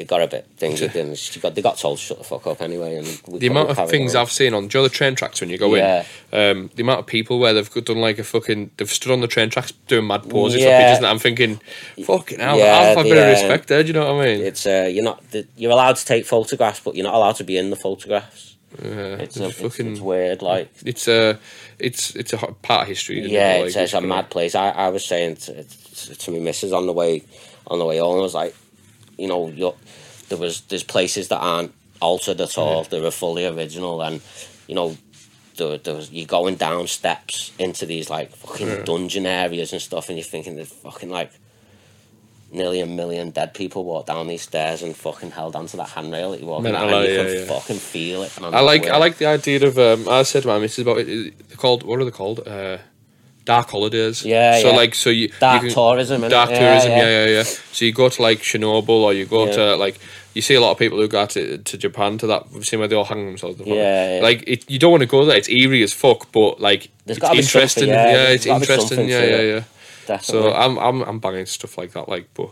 [0.00, 0.94] it got a bit thingy.
[0.94, 2.96] and she got they got told to shut the fuck up anyway.
[2.96, 3.06] And
[3.40, 4.14] the amount of things.
[4.14, 6.04] I've seen on do you know the train tracks when you go Yeah.
[6.32, 9.20] in, um, the amount of people where they've done like a fucking they've stood on
[9.20, 10.80] the train tracks doing mad poses for Yeah.
[10.80, 11.60] pictures, and I'm thinking,
[12.04, 13.82] fucking hell, Yeah, I've a bit of respect there.
[13.82, 14.44] Do you know what I mean?
[14.44, 17.44] It's uh, you're not the, you're allowed to take photographs, but you're not allowed to
[17.44, 18.56] be in the photographs.
[18.82, 19.92] Yeah, It's, it's a, fucking.
[19.92, 20.70] it's weird, like.
[20.84, 21.38] It's a,
[21.80, 23.18] it's it's a part of history.
[23.18, 23.66] isn't Yeah, it?
[23.66, 24.54] it's, Like, it's a mad place.
[24.54, 27.22] I, I was saying to, to, to my missus on the way
[27.66, 28.54] on the way home, I was like,
[29.20, 29.76] you know, you're,
[30.28, 32.84] there was there's places that aren't altered at all.
[32.84, 34.20] They were fully original, and
[34.68, 34.96] you know,
[35.58, 38.82] there, there was you're going down steps into these like fucking Yeah.
[38.84, 41.30] dungeon areas and stuff, and you're thinking there's fucking like
[42.52, 46.32] nearly a million dead people walk down these stairs and fucking held onto that handrail
[46.32, 47.44] that you walk down, and you yeah, can yeah.
[47.44, 48.32] fucking feel it.
[48.42, 51.06] I like I like the idea of um, I said to my missus about it.
[51.48, 52.40] They're called what are they called?
[52.46, 52.78] Uh,
[53.54, 54.24] dark holidays.
[54.24, 54.76] Yeah, So yeah.
[54.82, 56.20] like so you dark you can, tourism.
[56.28, 56.90] dark Yeah, tourism.
[56.90, 56.98] yeah.
[56.98, 57.24] Yeah.
[57.26, 57.42] yeah, yeah,
[57.76, 59.56] So you go to like Chernobyl or you go Yeah.
[59.58, 59.96] to like
[60.34, 62.86] you see a lot of people who go to to Japan to that same way
[62.88, 63.60] they all hang themselves.
[63.64, 63.74] Yeah,
[64.16, 64.22] yeah.
[64.28, 65.36] Like it, you don't want to go there.
[65.36, 67.88] It's eerie as fuck, but like There's it's gotta be something, interesting.
[67.88, 69.08] yeah, Yeah, it's interesting.
[69.08, 69.62] Yeah, yeah, yeah.
[70.06, 70.50] Definitely.
[70.50, 72.06] So I'm I'm I'm banging stuff like that.
[72.14, 72.50] Like, but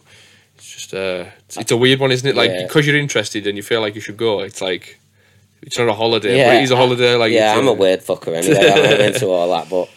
[0.57, 2.36] it's just uh, it's, it's a weird one, isn't it?
[2.42, 2.66] Like Yeah.
[2.66, 4.40] because you're interested and you feel like you should go.
[4.40, 4.99] It's like
[5.62, 7.14] it's not a holiday, but Yeah, it is a holiday.
[7.14, 8.70] Like yeah, I'm a weird fucker anyway.
[8.94, 9.88] I'm into all that, but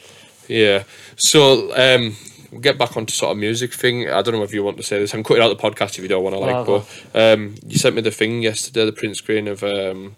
[0.52, 0.84] Yeah.
[1.18, 2.16] So um,
[2.52, 4.10] we'll get back onto sort of music thing.
[4.10, 5.14] I don't know if you want to say this.
[5.14, 6.40] I'm cutting out the podcast if you don't want to.
[6.40, 10.16] Like, No, but um, you sent me the thing yesterday, the print screen of um,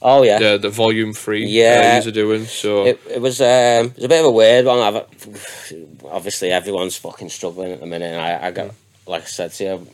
[0.00, 1.46] oh yeah, the the volume three.
[1.46, 1.98] Yeah.
[2.00, 2.44] uh, you're doing.
[2.46, 3.46] So it, it was um,
[3.86, 4.78] it was a bit of a weird one.
[4.78, 5.04] I've,
[6.04, 8.12] obviously, everyone's fucking struggling at the minute.
[8.12, 8.74] And I, I got,
[9.06, 9.86] like I said to you,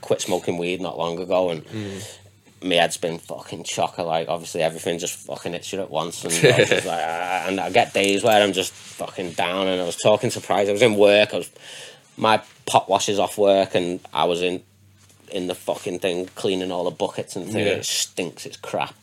[0.00, 1.64] quit smoking weed not long ago, and
[2.62, 4.06] my head's been fucking chocker.
[4.06, 7.70] Like obviously, everything just fucking hits you at once, and I like, ah, and I
[7.70, 9.68] get days where I'm just fucking down.
[9.68, 10.68] And I was talking to Price.
[10.68, 11.32] I was in work.
[11.34, 11.50] I was
[12.16, 14.62] my pot washes off work, and I was in
[15.30, 17.66] in the fucking thing cleaning all the buckets and things.
[17.66, 17.72] Yeah.
[17.72, 18.46] It stinks.
[18.46, 18.94] It's crap.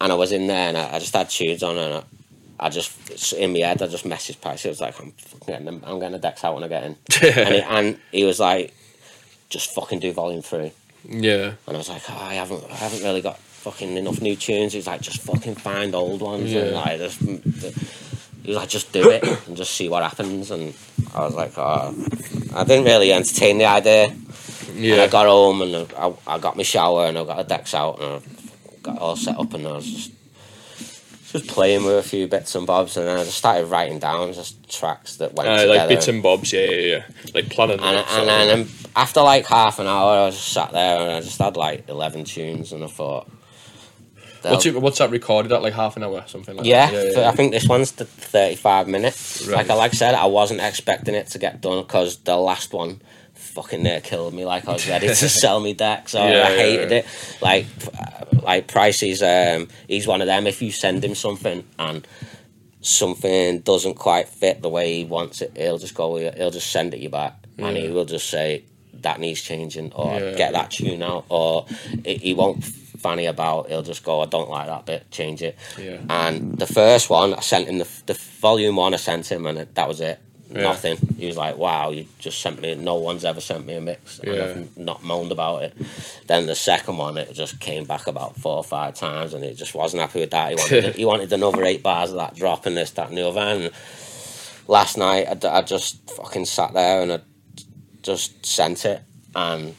[0.00, 2.68] And I was in there, and I, I just had tunes on, and I, I
[2.68, 3.82] just in my head.
[3.82, 4.64] I just messaged Price.
[4.64, 6.96] It was like, I'm fucking getting, I'm getting the decks out when I get in,
[7.22, 8.74] and, he, and he was like,
[9.48, 10.72] just fucking do volume three.
[11.08, 11.54] Yeah.
[11.66, 14.72] And I was like, oh, I haven't, I haven't really got fucking enough new tunes.
[14.72, 17.20] He was like, just fucking find old ones and like just.
[18.42, 20.52] He was like, just do it and just see what happens.
[20.52, 20.72] And
[21.12, 21.92] I was like, oh,
[22.54, 24.14] I didn't really entertain the idea.
[24.76, 27.74] And I got home and I, I got my shower and I got the decks
[27.74, 30.12] out and I got all set up and I was just
[31.32, 34.32] just playing with a few bits and bobs and then I just started writing down
[34.32, 35.78] just tracks that went Uh, together.
[35.78, 37.04] like bits and bobs, yeah, yeah, yeah.
[37.34, 37.80] Like planning.
[37.80, 41.10] and, that sort and then after like half an hour, I just sat there and
[41.10, 43.28] I just had like eleven tunes, and I thought.
[44.42, 45.60] What's, it, what's that recorded at?
[45.62, 47.02] Like half an hour, or something like yeah, that?
[47.14, 49.44] th- I think this one's the thirty-five minutes.
[49.44, 49.56] Right.
[49.56, 52.72] Like I like I said, I wasn't expecting it to get done because the last
[52.72, 53.02] one
[53.56, 54.44] fucking near killed me.
[54.44, 56.96] Like I was ready to sell me deck, so Yeah, I hated yeah.
[56.98, 57.06] it.
[57.40, 57.66] Like
[58.42, 60.46] like Pricey's, um, he's one of them.
[60.46, 62.06] If you send him something and
[62.80, 66.16] something doesn't quite fit the way he wants it, he'll just go.
[66.16, 68.64] He'll just send it you back, and he will just say
[69.02, 71.66] that needs changing, or get that tune out, or
[72.04, 73.68] he he won't fanny about.
[73.68, 75.56] He'll just go, I don't like that bit, change it.
[75.78, 75.98] Yeah.
[76.08, 78.94] And the first one, I sent him the the volume one.
[78.94, 80.18] I sent him, and it, that was it.
[80.56, 80.62] Yeah.
[80.62, 80.96] Nothing.
[81.18, 82.74] He was like, "Wow, you just sent me.
[82.74, 84.32] No one's ever sent me a mix, Yeah.
[84.44, 85.74] I've not moaned about it."
[86.26, 89.54] Then the second one, it just came back about four or five times, and he
[89.54, 90.50] just wasn't happy with that.
[90.50, 93.26] He wanted, he wanted another eight bars of that drop and this, that, and the
[93.28, 93.40] other.
[93.40, 93.70] And
[94.68, 97.20] last night, I just fucking sat there and I
[98.02, 99.02] just sent it,
[99.34, 99.74] and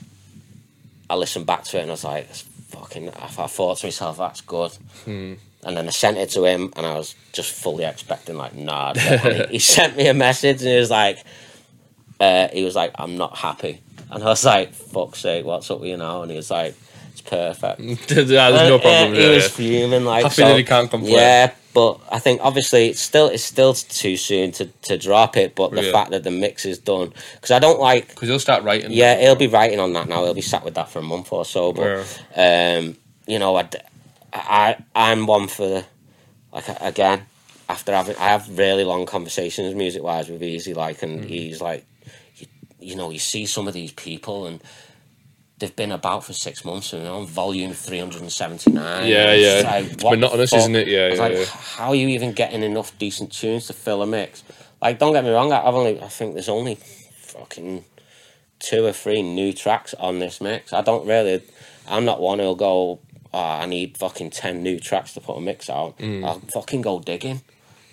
[1.10, 3.86] I listened back to it, and I was like, "It's "Fucking!" I, I thought to
[3.88, 4.72] myself, "That's good."
[5.06, 5.34] Hmm.
[5.68, 8.94] And then I sent it to him, and I was just fully expecting, like, nah.
[8.94, 9.48] definitely.
[9.52, 11.20] he sent me a message, and he was like,
[12.22, 13.82] uh, he was like, I'm not happy.
[14.10, 16.22] And I was like, fuck's sake, what's up with you now?
[16.22, 16.74] And he was like,
[17.12, 17.82] it's perfect.
[17.82, 19.12] yeah, there's no problem.
[19.12, 19.50] uh, yeah, he was yeah.
[19.50, 21.14] fuming, like, Happy so- that he can't complain.
[21.14, 25.54] Yeah, but I think obviously it's still it's still too soon to, to drop it.
[25.54, 25.92] But the Yeah.
[25.92, 28.92] fact that the mix is done, because I don't like Because he'll start writing.
[28.92, 30.24] yeah, he'll be writing on that now.
[30.24, 31.74] He'll be sat with that for a month or so.
[31.74, 32.98] But um,
[33.28, 33.70] you know, I,
[34.48, 35.86] I I'm one for
[36.54, 37.24] like again
[37.70, 41.30] after having I have really long conversations music wise with Easy like, and Mm.
[41.30, 41.86] he's like,
[42.36, 42.48] you,
[42.80, 44.62] you know, you see some of these people and.
[45.60, 49.08] They've been about for six months and on volume 379.
[49.08, 49.72] Yeah, It's yeah.
[49.72, 50.60] like, It's monotonous, fuck?
[50.60, 50.88] isn't it?
[50.88, 51.46] Yeah, yeah, like, yeah.
[51.46, 54.44] how are you even getting enough decent tunes to fill a mix?
[54.82, 57.86] Like, don't get me wrong, I've only, I think there's only fucking
[58.60, 60.74] two or three new tracks on this mix.
[60.74, 61.42] I don't really,
[61.88, 63.00] I'm not one who'll go,
[63.34, 65.96] oh, I need fucking 10 new tracks to put a mix out.
[66.02, 67.42] I'll fucking go digging.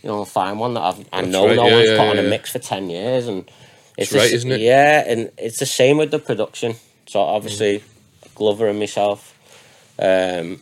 [0.03, 1.09] You know, find one that I've, I Mm.
[1.11, 3.27] That's know right, no yeah, one's yeah, put on a mix for 10 years.
[3.27, 3.51] And
[3.97, 4.61] it's the right, isn't it?
[4.61, 6.75] Yeah, and it's the same with the production.
[7.07, 7.83] So obviously,
[8.35, 9.31] Glover and myself
[9.99, 10.61] um,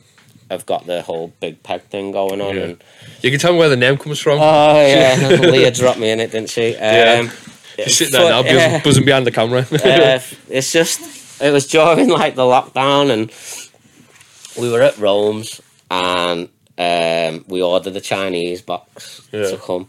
[0.51, 2.57] have got the whole big peg thing going on.
[2.57, 2.63] Yeah.
[2.63, 2.85] And
[3.23, 4.39] You can tell me where the name comes from.
[4.41, 6.75] Oh yeah, Leah dropped me in it, didn't she?
[6.77, 7.31] Um,
[7.79, 7.85] Yeah.
[7.85, 9.61] Just sit there now, buzzing, uh, buzzing behind the camera.
[9.73, 10.21] uh,
[10.51, 11.01] it's just
[11.43, 13.31] it was during like the lockdown, and
[14.59, 16.49] we were at Rome's, and
[16.79, 19.51] um, we ordered the Chinese box Yeah.
[19.51, 19.89] to come,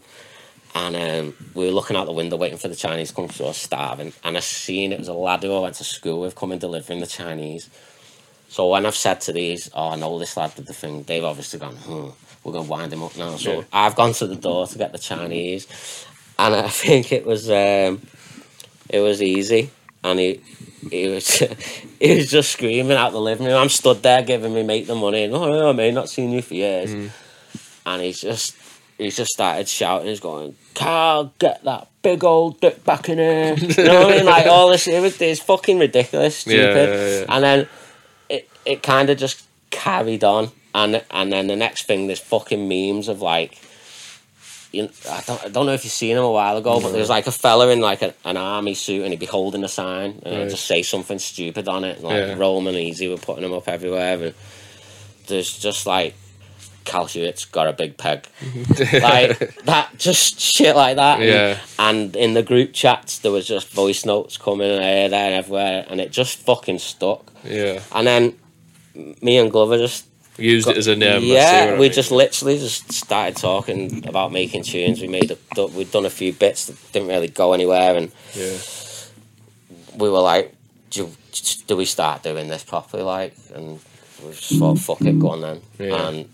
[0.74, 3.40] and um, we were looking out the window waiting for the Chinese to come because
[3.40, 6.20] we were starving, and I seen it was a lad who I went to school
[6.20, 7.68] with coming delivering the Chinese.
[8.48, 11.24] So when I've said to these, oh, I know this lad did the thing, they've
[11.24, 12.08] obviously gone, hmm,
[12.44, 13.36] we're going to wind him up now.
[13.36, 13.62] So Yeah.
[13.72, 15.66] I've gone to the door to get the Chinese,
[16.38, 18.02] and I think it was um,
[18.88, 19.70] it was easy,
[20.04, 20.40] and he
[20.90, 21.38] he was
[22.00, 23.56] he was just screaming out the living room.
[23.56, 26.54] I'm stood there giving me mate the money, oh yeah, mate, not seen you for
[26.54, 27.10] years, mm.
[27.86, 28.54] and he's just
[28.98, 30.08] he's just started shouting.
[30.08, 33.54] He's going, Cal, get that big old dick back in here.
[33.54, 34.26] You know what I mean?
[34.26, 36.88] Like all this, it was it's fucking ridiculous, stupid.
[36.88, 37.24] Yeah, yeah, yeah.
[37.28, 37.68] And then
[38.28, 42.68] it it kind of just carried on, and and then the next thing, there's fucking
[42.68, 43.60] memes of like.
[44.74, 47.08] You I don't, I don't know if you've seen him a while ago, but there's
[47.10, 50.20] like a fella in like a, an army suit and he'd be holding a sign
[50.24, 50.50] and Right.
[50.50, 52.02] just say something stupid on it.
[52.02, 52.34] Like Yeah.
[52.34, 54.22] Roman Easy were putting them up everywhere.
[54.22, 54.34] And
[55.26, 56.14] there's just like
[56.84, 58.26] Cal Hewitt's got a big peg.
[58.78, 61.20] like that, just shit like that.
[61.20, 61.58] And- Yeah.
[61.78, 65.34] And, in the group chats, there was just voice notes coming in here, there, and
[65.34, 67.32] everywhere, and it just fucking stuck.
[67.42, 67.80] yeah.
[67.92, 68.34] And then
[69.22, 70.04] me and Glover just
[70.36, 71.22] Used it as a name.
[71.22, 71.92] Yeah, we mean.
[71.92, 75.00] just literally just started talking about making tunes.
[75.00, 78.56] We made a, we'd done a few bits that didn't really go anywhere, and Yeah.
[79.96, 80.52] we were like,
[80.90, 81.08] do,
[81.68, 83.04] do we start doing this properly?
[83.04, 83.78] Like, and
[84.24, 85.60] we just thought, fuck it, go on then.
[85.78, 86.08] Yeah.
[86.08, 86.28] And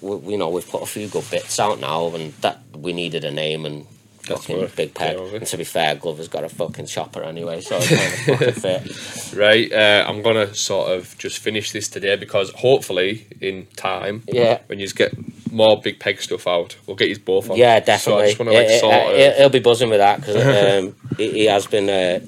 [0.00, 2.92] we, we- you know, we've put a few good bits out now, and that we
[2.92, 3.86] needed a name and.
[4.26, 5.16] Fucking big peg.
[5.16, 8.54] And to be fair, Glover's got a fucking chopper anyway, so it kind of fucking
[9.32, 9.36] fit.
[9.36, 14.60] Right, uh, I'm gonna sort of just finish this today because hopefully in time, Yeah.
[14.66, 15.12] when you get
[15.52, 17.56] more big peg stuff out, we'll get you both on.
[17.56, 18.26] Yeah, So I definitely.
[18.26, 19.36] just want to like It- sort it- of.
[19.38, 20.36] he'll be buzzing with that because
[20.84, 21.88] um, he, he has been.
[21.88, 22.20] Uh,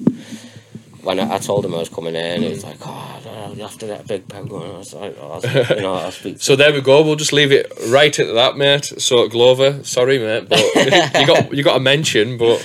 [1.03, 3.77] when I, I told him I was coming in, he was like, "Oh, you have
[3.79, 4.71] to get a big peg going.
[4.71, 5.41] I was like, oh,
[5.75, 6.37] you know, I'll speak.
[6.41, 7.01] So there we go.
[7.03, 8.85] We'll just leave it right at that, mate.
[8.97, 10.59] So Glover, sorry, mate, but
[11.19, 12.59] you got you got a mention, but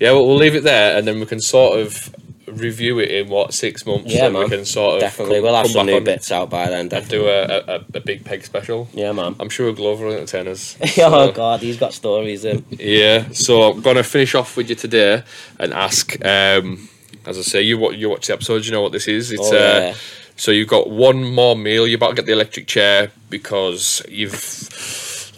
[0.00, 2.14] yeah, we'll, we'll leave it there, and then we can sort of
[2.46, 4.12] review it in what six months.
[4.12, 4.48] Yeah, and we man.
[4.50, 6.80] can sort of Definitely, come- we'll have some new bits out by then.
[6.80, 7.18] and Definitely.
[7.18, 8.88] do a, a, a big peg special.
[8.94, 9.36] yeah, man.
[9.38, 10.76] I'm sure Glover will entertain us.
[10.98, 12.46] oh God, he's got stories.
[12.46, 15.22] Um, Yeah, so I'm gonna finish off with you today
[15.58, 16.16] and ask.
[16.24, 16.88] Um,
[17.28, 19.30] as I say, you watch you watch the episodes, you know what this is.
[19.30, 19.94] It's Oh, uh,
[20.36, 21.86] so you've got one more meal.
[21.86, 24.34] You're about to get the electric chair because you've.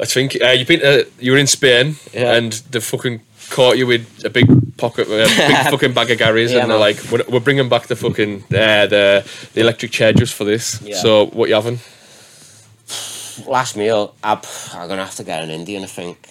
[0.01, 0.83] I think uh, you've been.
[0.85, 2.35] Uh, you were in Spain Yeah.
[2.35, 3.21] and they fucking
[3.51, 6.79] caught you with a big pocket, a big fucking bag of Garys, Yeah, and they're
[6.79, 6.81] man.
[6.81, 9.25] like, we're, "We're bringing back the fucking uh, the
[9.55, 10.97] the electric chair just for this." Yeah.
[10.97, 11.81] So what you having?
[13.47, 14.39] last meal, I'm,
[14.75, 15.83] I'm gonna have to get an Indian.
[15.83, 16.29] I think.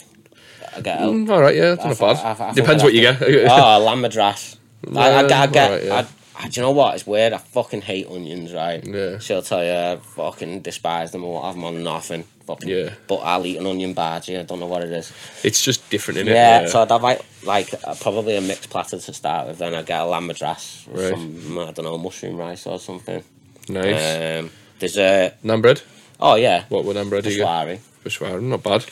[0.75, 0.99] I get.
[0.99, 2.17] Mm, all right, yeah, that's I not bad.
[2.25, 3.21] I- I think Depends what you get.
[3.49, 4.57] oh, lamb madras.
[4.95, 5.71] I, I, I, Yeah, get.
[5.71, 6.07] alright, yeah.
[6.41, 6.95] I, do you know what?
[6.95, 7.33] It's weird.
[7.33, 8.81] I fucking hate onions, right?
[8.85, 9.19] Yeah.
[9.19, 11.23] She'll tell you I fucking despise them.
[11.25, 12.23] I won't have them on nothing.
[12.47, 12.69] Fucking.
[12.69, 12.93] Yeah.
[13.07, 14.39] But I'll eat an onion bhaji.
[14.39, 15.11] I don't know what it is.
[15.43, 16.27] It's just different, innit?
[16.33, 19.57] Yeah, so I'd have like, like uh, probably a mixed platter to start with.
[19.57, 21.09] Then I'd get a lamb madras, Right.
[21.09, 23.21] some I don't know mushroom rice or something.
[23.67, 24.39] nice.
[24.39, 24.49] Um,
[24.79, 25.33] dessert.
[25.43, 25.81] Naan bread.
[26.21, 27.45] Oh yeah, What would naan bread do you get?
[27.47, 27.79] Peshwari.
[28.05, 28.85] Peshwari, not bad.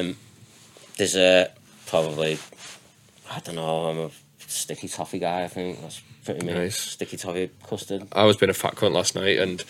[0.00, 0.16] Um,
[0.96, 1.50] dessert
[1.86, 2.38] probably.
[3.30, 3.86] I don't know.
[3.86, 4.10] I'm a
[4.48, 5.44] sticky toffee guy.
[5.44, 6.52] I think that's pretty me.
[6.54, 6.76] Nice.
[6.78, 8.02] Sticky toffee custard.
[8.12, 9.62] I was being a fat cunt last night, and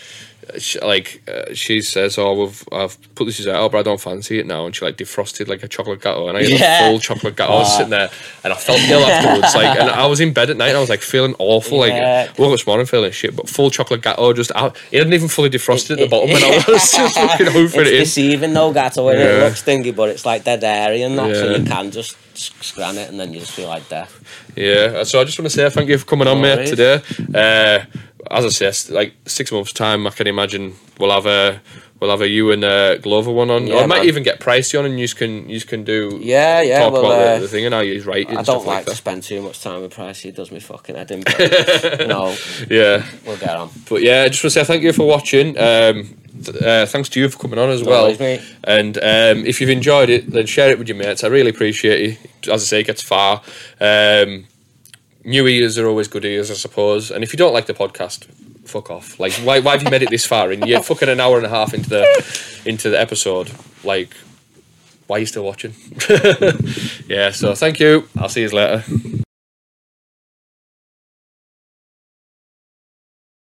[0.58, 4.38] she, like uh, she says, "Oh, we've I've put this out, but I don't fancy
[4.38, 6.86] it now." And she like defrosted like a chocolate gatto, and I ate Yeah.
[6.86, 7.52] a full chocolate gatto.
[7.52, 8.08] I was sitting there,
[8.44, 9.54] and I felt ill afterwards.
[9.54, 11.86] Like, and I was in bed at night, and I was like feeling awful.
[11.86, 12.26] Yeah.
[12.28, 14.76] Like, woke up this morning feeling shit, but full chocolate gatto just out.
[14.92, 17.74] It hadn't even fully defrosted at the bottom, and I was just looking over it's
[17.76, 18.00] it in.
[18.00, 19.04] deceiving though, Gato.
[19.06, 19.24] When Yeah.
[19.24, 22.52] It looks stingy, but it's like dead airy and that, so you can just s-
[22.60, 24.12] scran it and then you just feel like death.
[24.56, 27.02] Yeah, so I just want to say thank you for coming on, No mate, today.
[27.34, 27.84] Uh,
[28.30, 31.60] as I say, like six months' time, I can imagine we'll have a
[32.00, 34.06] we'll have a you and uh, Glover one on, Yeah, I might man.
[34.08, 36.78] even get Pricey on, and you can you can do Yeah, yeah.
[36.80, 38.84] talk well, about uh, the, the thing and how he's right I don't like like
[38.86, 40.22] to spend too much time with Pricey.
[40.22, 41.22] He does me fucking head in.
[42.08, 42.36] No,
[42.70, 43.70] Yeah, we'll get on.
[43.88, 45.58] but yeah, I just want to say thank you for watching.
[45.58, 46.16] Um,
[46.62, 48.04] uh, thanks to you for coming on as well.
[48.16, 48.40] worries.
[48.62, 51.24] And um, if you've enjoyed it, then share it with your mates.
[51.24, 52.00] I really appreciate
[52.44, 52.52] you.
[52.52, 53.42] As I say, it gets far.
[53.80, 54.46] Um,
[55.24, 57.10] new ears are always good ears, I suppose.
[57.10, 58.28] And if you don't like the podcast,
[58.68, 59.18] fuck off.
[59.18, 60.50] Like, why, why have you made it this far?
[60.50, 63.50] And you're fucking an hour and a half into the into the episode.
[63.84, 64.14] Like,
[65.06, 65.74] why are you still watching?
[67.08, 67.30] yeah.
[67.30, 68.08] So thank you.
[68.16, 68.84] I'll see you later.